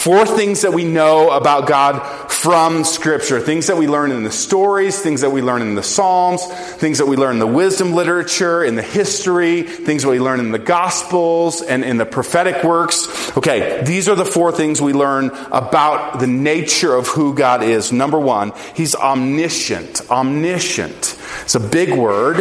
Four 0.00 0.24
things 0.24 0.62
that 0.62 0.72
we 0.72 0.84
know 0.84 1.28
about 1.28 1.66
God 1.66 2.00
from 2.32 2.84
Scripture. 2.84 3.38
Things 3.38 3.66
that 3.66 3.76
we 3.76 3.86
learn 3.86 4.12
in 4.12 4.24
the 4.24 4.30
stories, 4.30 4.98
things 4.98 5.20
that 5.20 5.28
we 5.28 5.42
learn 5.42 5.60
in 5.60 5.74
the 5.74 5.82
Psalms, 5.82 6.42
things 6.46 6.96
that 6.96 7.06
we 7.06 7.18
learn 7.18 7.34
in 7.34 7.38
the 7.38 7.46
wisdom 7.46 7.92
literature, 7.92 8.64
in 8.64 8.76
the 8.76 8.82
history, 8.82 9.60
things 9.60 10.02
that 10.04 10.08
we 10.08 10.18
learn 10.18 10.40
in 10.40 10.52
the 10.52 10.58
Gospels 10.58 11.60
and 11.60 11.84
in 11.84 11.98
the 11.98 12.06
prophetic 12.06 12.64
works. 12.64 13.36
Okay, 13.36 13.82
these 13.84 14.08
are 14.08 14.14
the 14.14 14.24
four 14.24 14.52
things 14.52 14.80
we 14.80 14.94
learn 14.94 15.32
about 15.52 16.18
the 16.18 16.26
nature 16.26 16.94
of 16.94 17.06
who 17.08 17.34
God 17.34 17.62
is. 17.62 17.92
Number 17.92 18.18
one, 18.18 18.54
He's 18.74 18.94
omniscient. 18.94 20.10
Omniscient. 20.10 21.18
It's 21.42 21.56
a 21.56 21.60
big 21.60 21.92
word, 21.92 22.36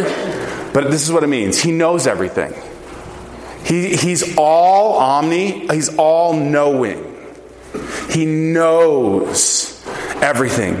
but 0.72 0.90
this 0.90 1.02
is 1.02 1.12
what 1.12 1.24
it 1.24 1.28
means. 1.28 1.60
He 1.60 1.72
knows 1.72 2.06
everything. 2.06 2.54
He, 3.66 3.94
he's 3.96 4.38
all 4.38 4.94
omni, 4.94 5.66
he's 5.66 5.94
all 5.98 6.32
knowing. 6.32 7.09
He 8.10 8.26
knows 8.26 9.84
everything. 10.20 10.76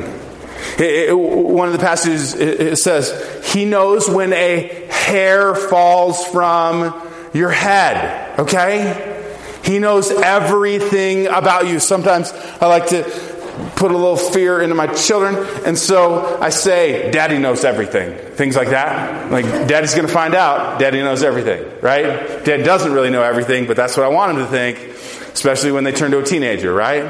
It, 0.78 1.10
it, 1.10 1.14
one 1.14 1.68
of 1.68 1.72
the 1.72 1.78
passages 1.78 2.34
it, 2.34 2.76
says, 2.78 3.52
He 3.52 3.64
knows 3.64 4.08
when 4.08 4.32
a 4.32 4.88
hair 4.90 5.54
falls 5.54 6.24
from 6.26 7.08
your 7.32 7.50
head. 7.50 8.38
Okay? 8.38 9.18
He 9.62 9.78
knows 9.78 10.10
everything 10.10 11.26
about 11.26 11.66
you. 11.68 11.80
Sometimes 11.80 12.32
I 12.60 12.66
like 12.66 12.88
to 12.88 13.02
put 13.76 13.90
a 13.90 13.96
little 13.96 14.16
fear 14.16 14.62
into 14.62 14.74
my 14.74 14.86
children, 14.86 15.36
and 15.66 15.76
so 15.76 16.40
I 16.40 16.48
say, 16.48 17.10
Daddy 17.10 17.38
knows 17.38 17.64
everything. 17.64 18.16
Things 18.34 18.56
like 18.56 18.70
that. 18.70 19.30
Like, 19.30 19.44
Daddy's 19.68 19.94
going 19.94 20.06
to 20.06 20.12
find 20.12 20.34
out. 20.34 20.80
Daddy 20.80 21.00
knows 21.02 21.22
everything, 21.22 21.62
right? 21.82 22.44
Dad 22.44 22.64
doesn't 22.64 22.92
really 22.92 23.10
know 23.10 23.22
everything, 23.22 23.66
but 23.66 23.76
that's 23.76 23.96
what 23.96 24.06
I 24.06 24.08
want 24.08 24.32
him 24.32 24.44
to 24.44 24.50
think 24.50 24.89
especially 25.40 25.72
when 25.72 25.84
they 25.84 25.92
turn 25.92 26.10
to 26.10 26.18
a 26.18 26.22
teenager, 26.22 26.70
right? 26.70 27.02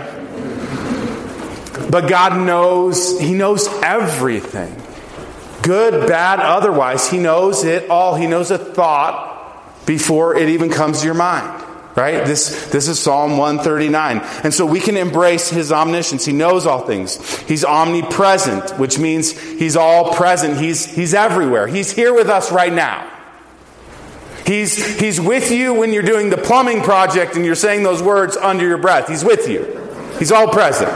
But 1.90 2.08
God 2.08 2.46
knows, 2.46 3.18
He 3.18 3.34
knows 3.34 3.66
everything. 3.82 4.80
Good, 5.62 6.06
bad, 6.06 6.38
otherwise. 6.38 7.10
He 7.10 7.18
knows 7.18 7.64
it 7.64 7.90
all. 7.90 8.14
He 8.14 8.28
knows 8.28 8.52
a 8.52 8.56
thought 8.56 9.84
before 9.84 10.36
it 10.36 10.48
even 10.48 10.70
comes 10.70 11.00
to 11.00 11.06
your 11.06 11.16
mind. 11.16 11.66
Right? 11.96 12.24
This, 12.24 12.68
this 12.68 12.86
is 12.86 13.00
Psalm 13.00 13.36
139. 13.36 14.20
And 14.44 14.54
so 14.54 14.64
we 14.64 14.78
can 14.78 14.96
embrace 14.96 15.50
his 15.50 15.72
omniscience. 15.72 16.24
He 16.24 16.32
knows 16.32 16.66
all 16.66 16.86
things. 16.86 17.36
He's 17.40 17.64
omnipresent, 17.64 18.78
which 18.78 18.96
means 18.96 19.36
he's 19.36 19.74
all 19.74 20.14
present. 20.14 20.56
He's, 20.56 20.86
he's 20.86 21.14
everywhere. 21.14 21.66
He's 21.66 21.90
here 21.90 22.14
with 22.14 22.28
us 22.28 22.52
right 22.52 22.72
now. 22.72 23.09
He's, 24.50 24.98
he's 24.98 25.20
with 25.20 25.52
you 25.52 25.72
when 25.74 25.92
you're 25.92 26.02
doing 26.02 26.28
the 26.28 26.36
plumbing 26.36 26.82
project 26.82 27.36
and 27.36 27.44
you're 27.44 27.54
saying 27.54 27.84
those 27.84 28.02
words 28.02 28.36
under 28.36 28.66
your 28.66 28.78
breath. 28.78 29.06
He's 29.06 29.24
with 29.24 29.48
you. 29.48 29.64
He's 30.18 30.32
all 30.32 30.48
present. 30.48 30.90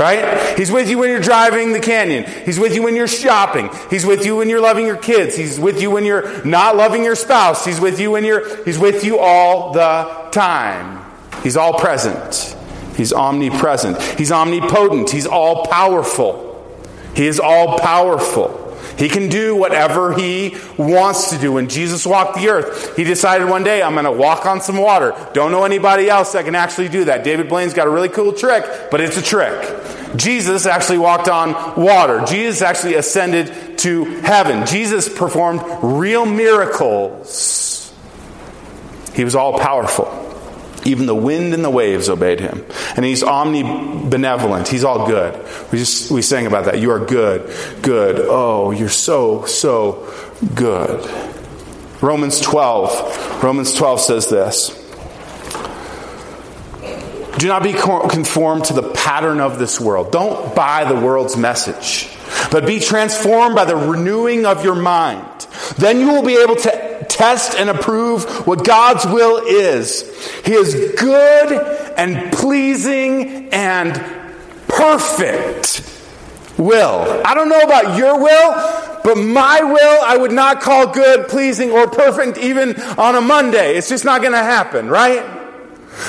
Right? 0.00 0.58
He's 0.58 0.72
with 0.72 0.90
you 0.90 0.98
when 0.98 1.08
you're 1.10 1.20
driving 1.20 1.72
the 1.72 1.78
canyon. 1.78 2.24
He's 2.44 2.58
with 2.58 2.74
you 2.74 2.82
when 2.82 2.96
you're 2.96 3.06
shopping. 3.06 3.70
He's 3.88 4.04
with 4.04 4.26
you 4.26 4.34
when 4.34 4.48
you're 4.48 4.60
loving 4.60 4.84
your 4.84 4.96
kids. 4.96 5.36
He's 5.36 5.60
with 5.60 5.80
you 5.80 5.92
when 5.92 6.04
you're 6.04 6.44
not 6.44 6.74
loving 6.74 7.04
your 7.04 7.14
spouse. 7.14 7.64
He's 7.64 7.78
with 7.78 8.00
you 8.00 8.10
when 8.10 8.24
you're, 8.24 8.64
he's 8.64 8.80
with 8.80 9.04
you 9.04 9.20
all 9.20 9.72
the 9.72 10.28
time. 10.32 11.08
He's 11.44 11.56
all 11.56 11.78
present. 11.78 12.56
He's 12.96 13.12
omnipresent. 13.12 14.02
He's 14.18 14.32
omnipotent. 14.32 15.08
He's 15.08 15.28
all 15.28 15.66
powerful. 15.66 16.50
He 17.14 17.28
is 17.28 17.38
all 17.38 17.78
powerful. 17.78 18.61
He 18.98 19.08
can 19.08 19.28
do 19.28 19.56
whatever 19.56 20.12
he 20.12 20.56
wants 20.76 21.30
to 21.30 21.38
do. 21.38 21.52
When 21.52 21.68
Jesus 21.68 22.06
walked 22.06 22.36
the 22.36 22.48
earth, 22.48 22.96
he 22.96 23.04
decided 23.04 23.48
one 23.48 23.64
day, 23.64 23.82
I'm 23.82 23.94
going 23.94 24.04
to 24.04 24.12
walk 24.12 24.46
on 24.46 24.60
some 24.60 24.76
water. 24.76 25.14
Don't 25.32 25.50
know 25.50 25.64
anybody 25.64 26.08
else 26.08 26.32
that 26.32 26.44
can 26.44 26.54
actually 26.54 26.88
do 26.88 27.06
that. 27.06 27.24
David 27.24 27.48
Blaine's 27.48 27.74
got 27.74 27.86
a 27.86 27.90
really 27.90 28.08
cool 28.08 28.32
trick, 28.32 28.64
but 28.90 29.00
it's 29.00 29.16
a 29.16 29.22
trick. 29.22 30.16
Jesus 30.16 30.66
actually 30.66 30.98
walked 30.98 31.28
on 31.28 31.80
water. 31.82 32.22
Jesus 32.26 32.60
actually 32.62 32.94
ascended 32.94 33.78
to 33.78 34.04
heaven. 34.04 34.66
Jesus 34.66 35.08
performed 35.08 35.62
real 35.82 36.26
miracles. 36.26 37.92
He 39.14 39.24
was 39.24 39.34
all 39.34 39.58
powerful. 39.58 40.21
Even 40.84 41.06
the 41.06 41.14
wind 41.14 41.54
and 41.54 41.64
the 41.64 41.70
waves 41.70 42.08
obeyed 42.08 42.40
him. 42.40 42.64
And 42.96 43.04
he's 43.04 43.22
omnibenevolent. 43.22 44.68
He's 44.68 44.84
all 44.84 45.06
good. 45.06 45.34
We 45.70 45.78
just 45.78 46.10
we 46.10 46.22
sang 46.22 46.46
about 46.46 46.64
that. 46.64 46.80
You 46.80 46.90
are 46.90 47.04
good, 47.04 47.54
good. 47.82 48.16
Oh, 48.18 48.72
you're 48.72 48.88
so, 48.88 49.44
so 49.44 50.12
good. 50.54 51.08
Romans 52.02 52.40
12. 52.40 53.44
Romans 53.44 53.74
12 53.74 54.00
says 54.00 54.28
this. 54.28 54.78
Do 57.38 57.48
not 57.48 57.62
be 57.62 57.72
conformed 57.72 58.66
to 58.66 58.72
the 58.72 58.82
pattern 58.92 59.40
of 59.40 59.58
this 59.58 59.80
world. 59.80 60.12
Don't 60.12 60.54
buy 60.54 60.84
the 60.84 60.94
world's 60.94 61.36
message, 61.36 62.08
but 62.50 62.66
be 62.66 62.78
transformed 62.78 63.54
by 63.54 63.64
the 63.64 63.76
renewing 63.76 64.46
of 64.46 64.64
your 64.64 64.74
mind. 64.74 65.46
Then 65.76 66.00
you 66.00 66.08
will 66.08 66.22
be 66.22 66.36
able 66.36 66.56
to 66.56 66.91
test 67.22 67.54
and 67.54 67.70
approve 67.70 68.48
what 68.48 68.64
God's 68.64 69.06
will 69.06 69.46
is. 69.46 70.02
He 70.44 70.54
is 70.54 70.74
good 70.98 71.52
and 71.96 72.32
pleasing 72.32 73.48
and 73.50 73.94
perfect 74.66 75.88
will. 76.58 77.22
I 77.24 77.34
don't 77.34 77.48
know 77.48 77.60
about 77.60 77.96
your 77.96 78.18
will, 78.18 79.00
but 79.04 79.16
my 79.16 79.62
will 79.62 80.02
I 80.02 80.16
would 80.16 80.32
not 80.32 80.62
call 80.62 80.88
good, 80.88 81.28
pleasing, 81.28 81.70
or 81.70 81.88
perfect 81.88 82.38
even 82.38 82.74
on 82.98 83.14
a 83.14 83.20
Monday. 83.20 83.76
It's 83.76 83.88
just 83.88 84.04
not 84.04 84.20
going 84.20 84.32
to 84.32 84.38
happen, 84.38 84.88
right? 84.88 85.24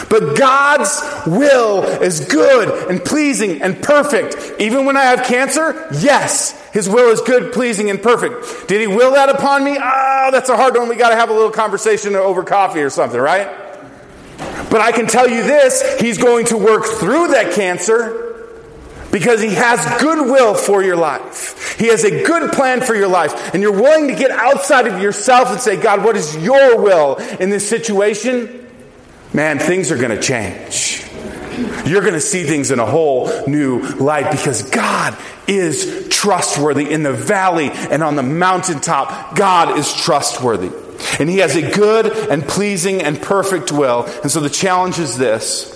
But 0.09 0.35
God's 0.35 0.99
will 1.27 1.83
is 1.83 2.21
good 2.21 2.89
and 2.89 3.05
pleasing 3.05 3.61
and 3.61 3.79
perfect. 3.83 4.59
Even 4.59 4.85
when 4.85 4.97
I 4.97 5.03
have 5.03 5.27
cancer, 5.27 5.87
yes, 5.93 6.59
His 6.73 6.89
will 6.89 7.09
is 7.11 7.21
good, 7.21 7.53
pleasing, 7.53 7.89
and 7.89 8.01
perfect. 8.01 8.67
Did 8.67 8.81
He 8.81 8.87
will 8.87 9.13
that 9.13 9.29
upon 9.29 9.63
me? 9.63 9.77
Oh, 9.81 10.29
that's 10.31 10.49
a 10.49 10.57
hard 10.57 10.75
one. 10.75 10.89
We 10.89 10.95
got 10.95 11.09
to 11.09 11.15
have 11.15 11.29
a 11.29 11.33
little 11.33 11.51
conversation 11.51 12.15
over 12.15 12.43
coffee 12.43 12.81
or 12.81 12.89
something, 12.89 13.19
right? 13.19 13.47
But 14.69 14.81
I 14.81 14.91
can 14.91 15.07
tell 15.07 15.29
you 15.29 15.43
this 15.43 15.99
He's 15.99 16.17
going 16.17 16.47
to 16.47 16.57
work 16.57 16.85
through 16.85 17.29
that 17.29 17.53
cancer 17.53 18.49
because 19.11 19.41
He 19.41 19.53
has 19.53 20.01
goodwill 20.01 20.55
for 20.55 20.83
your 20.83 20.95
life. 20.95 21.77
He 21.79 21.87
has 21.87 22.03
a 22.03 22.23
good 22.23 22.51
plan 22.51 22.81
for 22.81 22.95
your 22.95 23.07
life. 23.07 23.53
And 23.53 23.61
you're 23.61 23.71
willing 23.71 24.07
to 24.07 24.15
get 24.15 24.31
outside 24.31 24.87
of 24.87 25.01
yourself 25.01 25.49
and 25.49 25.61
say, 25.61 25.77
God, 25.79 26.03
what 26.03 26.17
is 26.17 26.35
your 26.35 26.81
will 26.81 27.15
in 27.39 27.49
this 27.49 27.69
situation? 27.69 28.63
man, 29.33 29.59
things 29.59 29.91
are 29.91 29.97
going 29.97 30.15
to 30.15 30.21
change. 30.21 31.03
You're 31.85 32.01
going 32.01 32.13
to 32.13 32.21
see 32.21 32.43
things 32.43 32.71
in 32.71 32.79
a 32.79 32.85
whole 32.85 33.47
new 33.47 33.81
light 33.81 34.31
because 34.31 34.69
God 34.69 35.17
is 35.47 36.02
trustworthy 36.23 36.89
in 36.89 37.03
the 37.03 37.11
valley 37.11 37.69
and 37.69 38.01
on 38.01 38.15
the 38.15 38.23
mountaintop. 38.23 39.35
God 39.35 39.77
is 39.77 39.93
trustworthy. 39.93 40.71
And 41.19 41.29
He 41.29 41.39
has 41.39 41.57
a 41.57 41.69
good 41.69 42.07
and 42.29 42.43
pleasing 42.43 43.01
and 43.01 43.21
perfect 43.21 43.73
will. 43.73 44.05
And 44.21 44.31
so 44.31 44.39
the 44.39 44.49
challenge 44.49 44.99
is 44.99 45.17
this. 45.17 45.69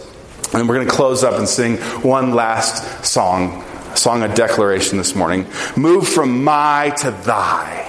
And 0.53 0.69
we're 0.69 0.75
going 0.75 0.87
to 0.87 0.93
close 0.93 1.25
up 1.25 1.37
and 1.37 1.49
sing 1.49 1.77
one 2.01 2.31
last 2.31 3.05
song, 3.05 3.61
a 3.91 3.97
song 3.97 4.23
of 4.23 4.33
declaration 4.35 4.97
this 4.97 5.15
morning. 5.15 5.45
Move 5.75 6.07
from 6.07 6.45
my 6.45 6.93
to 7.01 7.11
thy. 7.11 7.86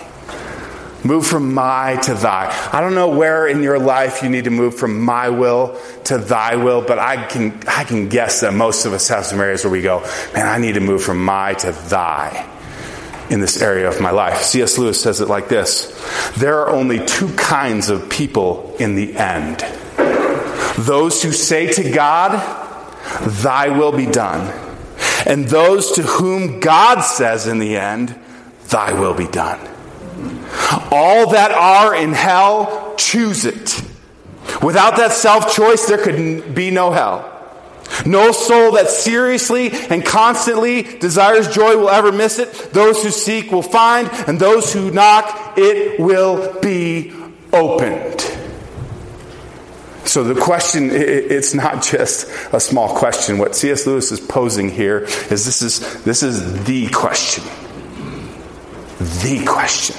Move 1.08 1.26
from 1.26 1.54
my 1.54 1.96
to 2.02 2.12
thy. 2.12 2.54
I 2.70 2.82
don't 2.82 2.94
know 2.94 3.08
where 3.08 3.48
in 3.48 3.62
your 3.62 3.78
life 3.78 4.22
you 4.22 4.28
need 4.28 4.44
to 4.44 4.50
move 4.50 4.74
from 4.74 5.00
my 5.00 5.30
will 5.30 5.80
to 6.04 6.18
thy 6.18 6.56
will, 6.56 6.82
but 6.82 6.98
I 6.98 7.24
can, 7.24 7.58
I 7.66 7.84
can 7.84 8.10
guess 8.10 8.42
that 8.42 8.52
most 8.52 8.84
of 8.84 8.92
us 8.92 9.08
have 9.08 9.24
some 9.24 9.40
areas 9.40 9.64
where 9.64 9.72
we 9.72 9.80
go, 9.80 10.00
man, 10.34 10.46
I 10.46 10.58
need 10.58 10.74
to 10.74 10.80
move 10.80 11.02
from 11.02 11.24
my 11.24 11.54
to 11.54 11.72
thy 11.72 12.46
in 13.30 13.40
this 13.40 13.62
area 13.62 13.88
of 13.88 14.02
my 14.02 14.10
life. 14.10 14.42
C.S. 14.42 14.76
Lewis 14.76 15.00
says 15.00 15.22
it 15.22 15.28
like 15.28 15.48
this 15.48 15.86
There 16.36 16.58
are 16.58 16.68
only 16.68 17.02
two 17.06 17.34
kinds 17.36 17.88
of 17.88 18.10
people 18.10 18.76
in 18.78 18.94
the 18.94 19.16
end 19.16 19.64
those 20.76 21.22
who 21.22 21.32
say 21.32 21.72
to 21.72 21.90
God, 21.90 22.32
Thy 23.42 23.70
will 23.70 23.92
be 23.92 24.04
done, 24.04 24.46
and 25.26 25.46
those 25.46 25.92
to 25.92 26.02
whom 26.02 26.60
God 26.60 27.00
says 27.00 27.46
in 27.46 27.60
the 27.60 27.78
end, 27.78 28.14
Thy 28.68 28.92
will 28.92 29.14
be 29.14 29.26
done. 29.26 29.77
All 30.90 31.30
that 31.30 31.50
are 31.52 31.94
in 31.94 32.12
hell, 32.12 32.94
choose 32.96 33.44
it. 33.44 33.82
Without 34.62 34.96
that 34.96 35.12
self 35.12 35.54
choice, 35.54 35.86
there 35.86 35.98
could 35.98 36.54
be 36.54 36.70
no 36.70 36.90
hell. 36.90 37.34
No 38.04 38.32
soul 38.32 38.72
that 38.72 38.88
seriously 38.88 39.70
and 39.70 40.04
constantly 40.04 40.82
desires 40.82 41.48
joy 41.48 41.76
will 41.76 41.88
ever 41.88 42.12
miss 42.12 42.38
it. 42.38 42.52
Those 42.72 43.02
who 43.02 43.10
seek 43.10 43.50
will 43.50 43.62
find, 43.62 44.08
and 44.26 44.38
those 44.38 44.72
who 44.72 44.90
knock, 44.90 45.54
it 45.56 45.98
will 45.98 46.60
be 46.60 47.12
opened. 47.52 48.20
So 50.04 50.24
the 50.24 50.40
question, 50.40 50.90
it's 50.90 51.54
not 51.54 51.82
just 51.90 52.30
a 52.52 52.60
small 52.60 52.96
question. 52.96 53.38
What 53.38 53.54
C.S. 53.54 53.86
Lewis 53.86 54.10
is 54.10 54.20
posing 54.20 54.70
here 54.70 55.00
is 55.00 55.44
this 55.44 55.62
is, 55.62 56.04
this 56.04 56.22
is 56.22 56.64
the 56.64 56.88
question. 56.88 57.44
The 58.98 59.44
question. 59.46 59.96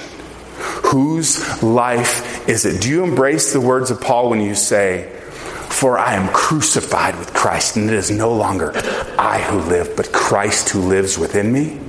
Whose 0.90 1.62
life 1.62 2.48
is 2.50 2.66
it? 2.66 2.82
Do 2.82 2.90
you 2.90 3.04
embrace 3.04 3.54
the 3.54 3.62
words 3.62 3.92
of 3.92 4.02
Paul 4.02 4.30
when 4.30 4.42
you 4.42 4.56
say, 4.56 5.08
For 5.70 5.98
I 5.98 6.16
am 6.16 6.30
crucified 6.34 7.18
with 7.18 7.34
Christ, 7.34 7.76
and 7.76 7.90
it 7.90 7.96
is 7.96 8.10
no 8.10 8.34
longer 8.34 8.72
I 9.18 9.40
who 9.40 9.60
live, 9.60 9.96
but 9.96 10.12
Christ 10.12 10.70
who 10.70 10.82
lives 10.82 11.18
within 11.18 11.52
me? 11.52 11.80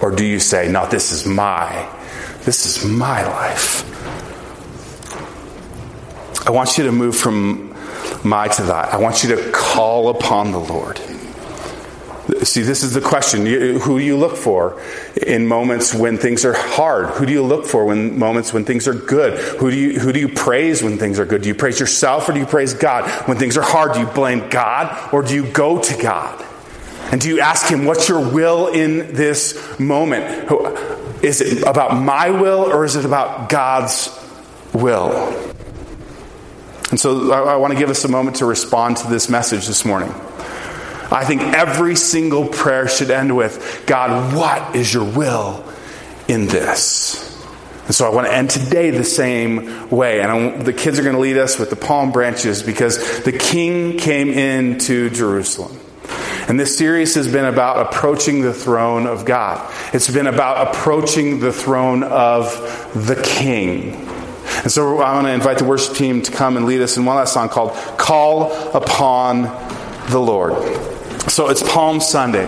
Or 0.00 0.10
do 0.10 0.24
you 0.24 0.38
say, 0.38 0.70
No, 0.70 0.86
this 0.86 1.12
is 1.12 1.26
my, 1.26 1.88
this 2.44 2.66
is 2.66 2.84
my 2.84 3.24
life? 3.24 3.86
I 6.46 6.50
want 6.50 6.78
you 6.78 6.84
to 6.84 6.92
move 6.92 7.16
from 7.16 7.74
my 8.24 8.48
to 8.48 8.62
thy. 8.62 8.82
I 8.82 8.96
want 8.96 9.22
you 9.22 9.36
to 9.36 9.50
call 9.50 10.10
upon 10.10 10.52
the 10.52 10.58
Lord. 10.58 11.00
See, 12.42 12.62
this 12.62 12.82
is 12.82 12.94
the 12.94 13.02
question. 13.02 13.44
Who 13.44 13.98
do 13.98 14.04
you 14.04 14.16
look 14.16 14.34
for 14.34 14.80
in 15.14 15.46
moments 15.46 15.94
when 15.94 16.16
things 16.16 16.46
are 16.46 16.54
hard? 16.54 17.10
Who 17.10 17.26
do 17.26 17.32
you 17.32 17.42
look 17.42 17.66
for 17.66 17.84
when 17.84 18.18
moments 18.18 18.52
when 18.54 18.64
things 18.64 18.88
are 18.88 18.94
good? 18.94 19.38
Who 19.58 19.70
do 19.70 19.76
you, 19.76 20.00
who 20.00 20.10
do 20.10 20.20
you 20.20 20.28
praise 20.28 20.82
when 20.82 20.96
things 20.96 21.18
are 21.18 21.26
good? 21.26 21.42
Do 21.42 21.48
you 21.48 21.54
praise 21.54 21.78
yourself 21.78 22.28
or 22.28 22.32
do 22.32 22.38
you 22.38 22.46
praise 22.46 22.72
God? 22.72 23.10
When 23.28 23.36
things 23.36 23.58
are 23.58 23.62
hard, 23.62 23.92
do 23.92 24.00
you 24.00 24.06
blame 24.06 24.48
God 24.48 25.12
or 25.12 25.22
do 25.22 25.34
you 25.34 25.44
go 25.52 25.82
to 25.82 26.02
God? 26.02 26.42
And 27.12 27.20
do 27.20 27.28
you 27.28 27.40
ask 27.40 27.70
Him, 27.70 27.84
what's 27.84 28.08
your 28.08 28.20
will 28.20 28.68
in 28.68 29.12
this 29.12 29.78
moment? 29.78 30.50
Is 31.22 31.42
it 31.42 31.62
about 31.66 32.00
my 32.00 32.30
will 32.30 32.60
or 32.60 32.86
is 32.86 32.96
it 32.96 33.04
about 33.04 33.50
God's 33.50 34.08
will? 34.72 35.12
And 36.90 36.98
so 36.98 37.32
I, 37.32 37.52
I 37.52 37.56
want 37.56 37.74
to 37.74 37.78
give 37.78 37.90
us 37.90 38.04
a 38.04 38.08
moment 38.08 38.36
to 38.36 38.46
respond 38.46 38.96
to 38.98 39.08
this 39.08 39.28
message 39.28 39.66
this 39.66 39.84
morning. 39.84 40.14
I 41.10 41.24
think 41.24 41.42
every 41.42 41.96
single 41.96 42.46
prayer 42.46 42.88
should 42.88 43.10
end 43.10 43.36
with 43.36 43.84
God, 43.86 44.34
what 44.34 44.76
is 44.76 44.92
your 44.92 45.04
will 45.04 45.64
in 46.28 46.46
this? 46.46 47.28
And 47.86 47.94
so 47.96 48.06
I 48.06 48.14
want 48.14 48.28
to 48.28 48.32
end 48.32 48.50
today 48.50 48.90
the 48.90 49.02
same 49.02 49.90
way. 49.90 50.20
And 50.20 50.30
I, 50.30 50.62
the 50.62 50.72
kids 50.72 51.00
are 51.00 51.02
going 51.02 51.16
to 51.16 51.20
lead 51.20 51.36
us 51.36 51.58
with 51.58 51.70
the 51.70 51.76
palm 51.76 52.12
branches 52.12 52.62
because 52.62 53.24
the 53.24 53.32
king 53.32 53.98
came 53.98 54.28
into 54.28 55.10
Jerusalem. 55.10 55.76
And 56.48 56.58
this 56.58 56.78
series 56.78 57.16
has 57.16 57.26
been 57.26 57.44
about 57.44 57.92
approaching 57.92 58.42
the 58.42 58.54
throne 58.54 59.06
of 59.06 59.24
God. 59.24 59.72
It's 59.92 60.08
been 60.08 60.28
about 60.28 60.68
approaching 60.68 61.40
the 61.40 61.52
throne 61.52 62.04
of 62.04 62.52
the 62.94 63.20
king. 63.20 63.94
And 64.62 64.70
so 64.70 65.00
I 65.00 65.14
want 65.14 65.26
to 65.26 65.32
invite 65.32 65.58
the 65.58 65.64
worship 65.64 65.96
team 65.96 66.22
to 66.22 66.30
come 66.30 66.56
and 66.56 66.66
lead 66.66 66.82
us 66.82 66.96
in 66.96 67.04
one 67.04 67.16
last 67.16 67.32
song 67.32 67.48
called 67.48 67.72
Call 67.98 68.52
Upon 68.72 69.42
the 70.10 70.20
Lord. 70.20 70.89
So 71.28 71.48
it's 71.48 71.62
Palm 71.62 72.00
Sunday, 72.00 72.44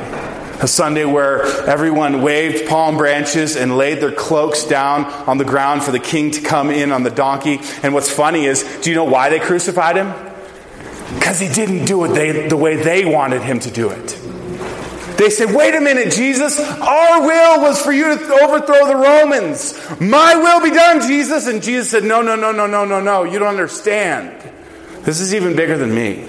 a 0.60 0.66
Sunday 0.66 1.04
where 1.04 1.44
everyone 1.68 2.22
waved 2.22 2.68
palm 2.68 2.96
branches 2.96 3.56
and 3.56 3.76
laid 3.76 4.00
their 4.00 4.12
cloaks 4.12 4.64
down 4.64 5.04
on 5.04 5.38
the 5.38 5.44
ground 5.44 5.82
for 5.82 5.92
the 5.92 5.98
king 5.98 6.30
to 6.32 6.40
come 6.40 6.70
in 6.70 6.90
on 6.90 7.02
the 7.02 7.10
donkey. 7.10 7.60
And 7.82 7.94
what's 7.94 8.10
funny 8.10 8.46
is, 8.46 8.64
do 8.82 8.90
you 8.90 8.96
know 8.96 9.04
why 9.04 9.28
they 9.28 9.38
crucified 9.38 9.96
him? 9.96 10.12
Because 11.14 11.38
he 11.38 11.48
didn't 11.48 11.84
do 11.84 12.04
it 12.04 12.08
they, 12.08 12.48
the 12.48 12.56
way 12.56 12.76
they 12.76 13.04
wanted 13.04 13.42
him 13.42 13.60
to 13.60 13.70
do 13.70 13.90
it. 13.90 14.18
They 15.18 15.30
said, 15.30 15.54
wait 15.54 15.74
a 15.74 15.80
minute, 15.80 16.12
Jesus, 16.12 16.58
our 16.58 17.20
will 17.20 17.60
was 17.60 17.80
for 17.80 17.92
you 17.92 18.04
to 18.16 18.32
overthrow 18.42 18.88
the 18.88 18.96
Romans. 18.96 19.78
My 20.00 20.34
will 20.34 20.60
be 20.62 20.70
done, 20.70 21.06
Jesus. 21.06 21.46
And 21.46 21.62
Jesus 21.62 21.90
said, 21.90 22.02
no, 22.02 22.22
no, 22.22 22.34
no, 22.34 22.50
no, 22.50 22.66
no, 22.66 22.84
no, 22.84 23.00
no. 23.00 23.24
You 23.24 23.38
don't 23.38 23.48
understand. 23.48 24.34
This 25.02 25.20
is 25.20 25.34
even 25.34 25.54
bigger 25.54 25.76
than 25.76 25.94
me. 25.94 26.28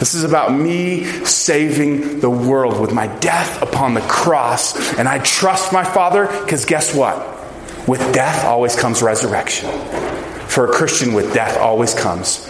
This 0.00 0.14
is 0.14 0.24
about 0.24 0.52
me 0.52 1.04
saving 1.24 2.20
the 2.20 2.30
world 2.30 2.80
with 2.80 2.92
my 2.92 3.06
death 3.18 3.62
upon 3.62 3.92
the 3.92 4.00
cross. 4.00 4.98
And 4.98 5.06
I 5.06 5.18
trust 5.18 5.74
my 5.74 5.84
Father 5.84 6.26
because 6.26 6.64
guess 6.64 6.94
what? 6.94 7.18
With 7.86 8.00
death 8.14 8.46
always 8.46 8.74
comes 8.74 9.02
resurrection. 9.02 9.70
For 10.48 10.68
a 10.68 10.72
Christian, 10.72 11.12
with 11.12 11.32
death 11.34 11.58
always 11.58 11.94
comes 11.94 12.48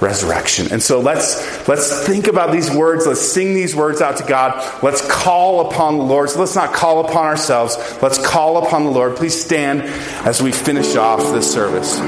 resurrection. 0.00 0.72
And 0.72 0.82
so 0.82 1.00
let's 1.00 1.68
let's 1.68 2.06
think 2.06 2.26
about 2.26 2.52
these 2.52 2.70
words. 2.70 3.06
Let's 3.06 3.20
sing 3.20 3.54
these 3.54 3.74
words 3.74 4.00
out 4.00 4.16
to 4.18 4.24
God. 4.24 4.82
Let's 4.82 5.06
call 5.08 5.70
upon 5.70 5.98
the 5.98 6.04
Lord. 6.04 6.30
So 6.30 6.40
let's 6.40 6.56
not 6.56 6.72
call 6.72 7.06
upon 7.06 7.26
ourselves. 7.26 7.76
Let's 8.02 8.24
call 8.24 8.64
upon 8.66 8.84
the 8.84 8.90
Lord. 8.90 9.16
Please 9.16 9.40
stand 9.40 9.82
as 10.26 10.42
we 10.42 10.52
finish 10.52 10.96
off 10.96 11.20
this 11.32 11.52
service. 11.52 11.98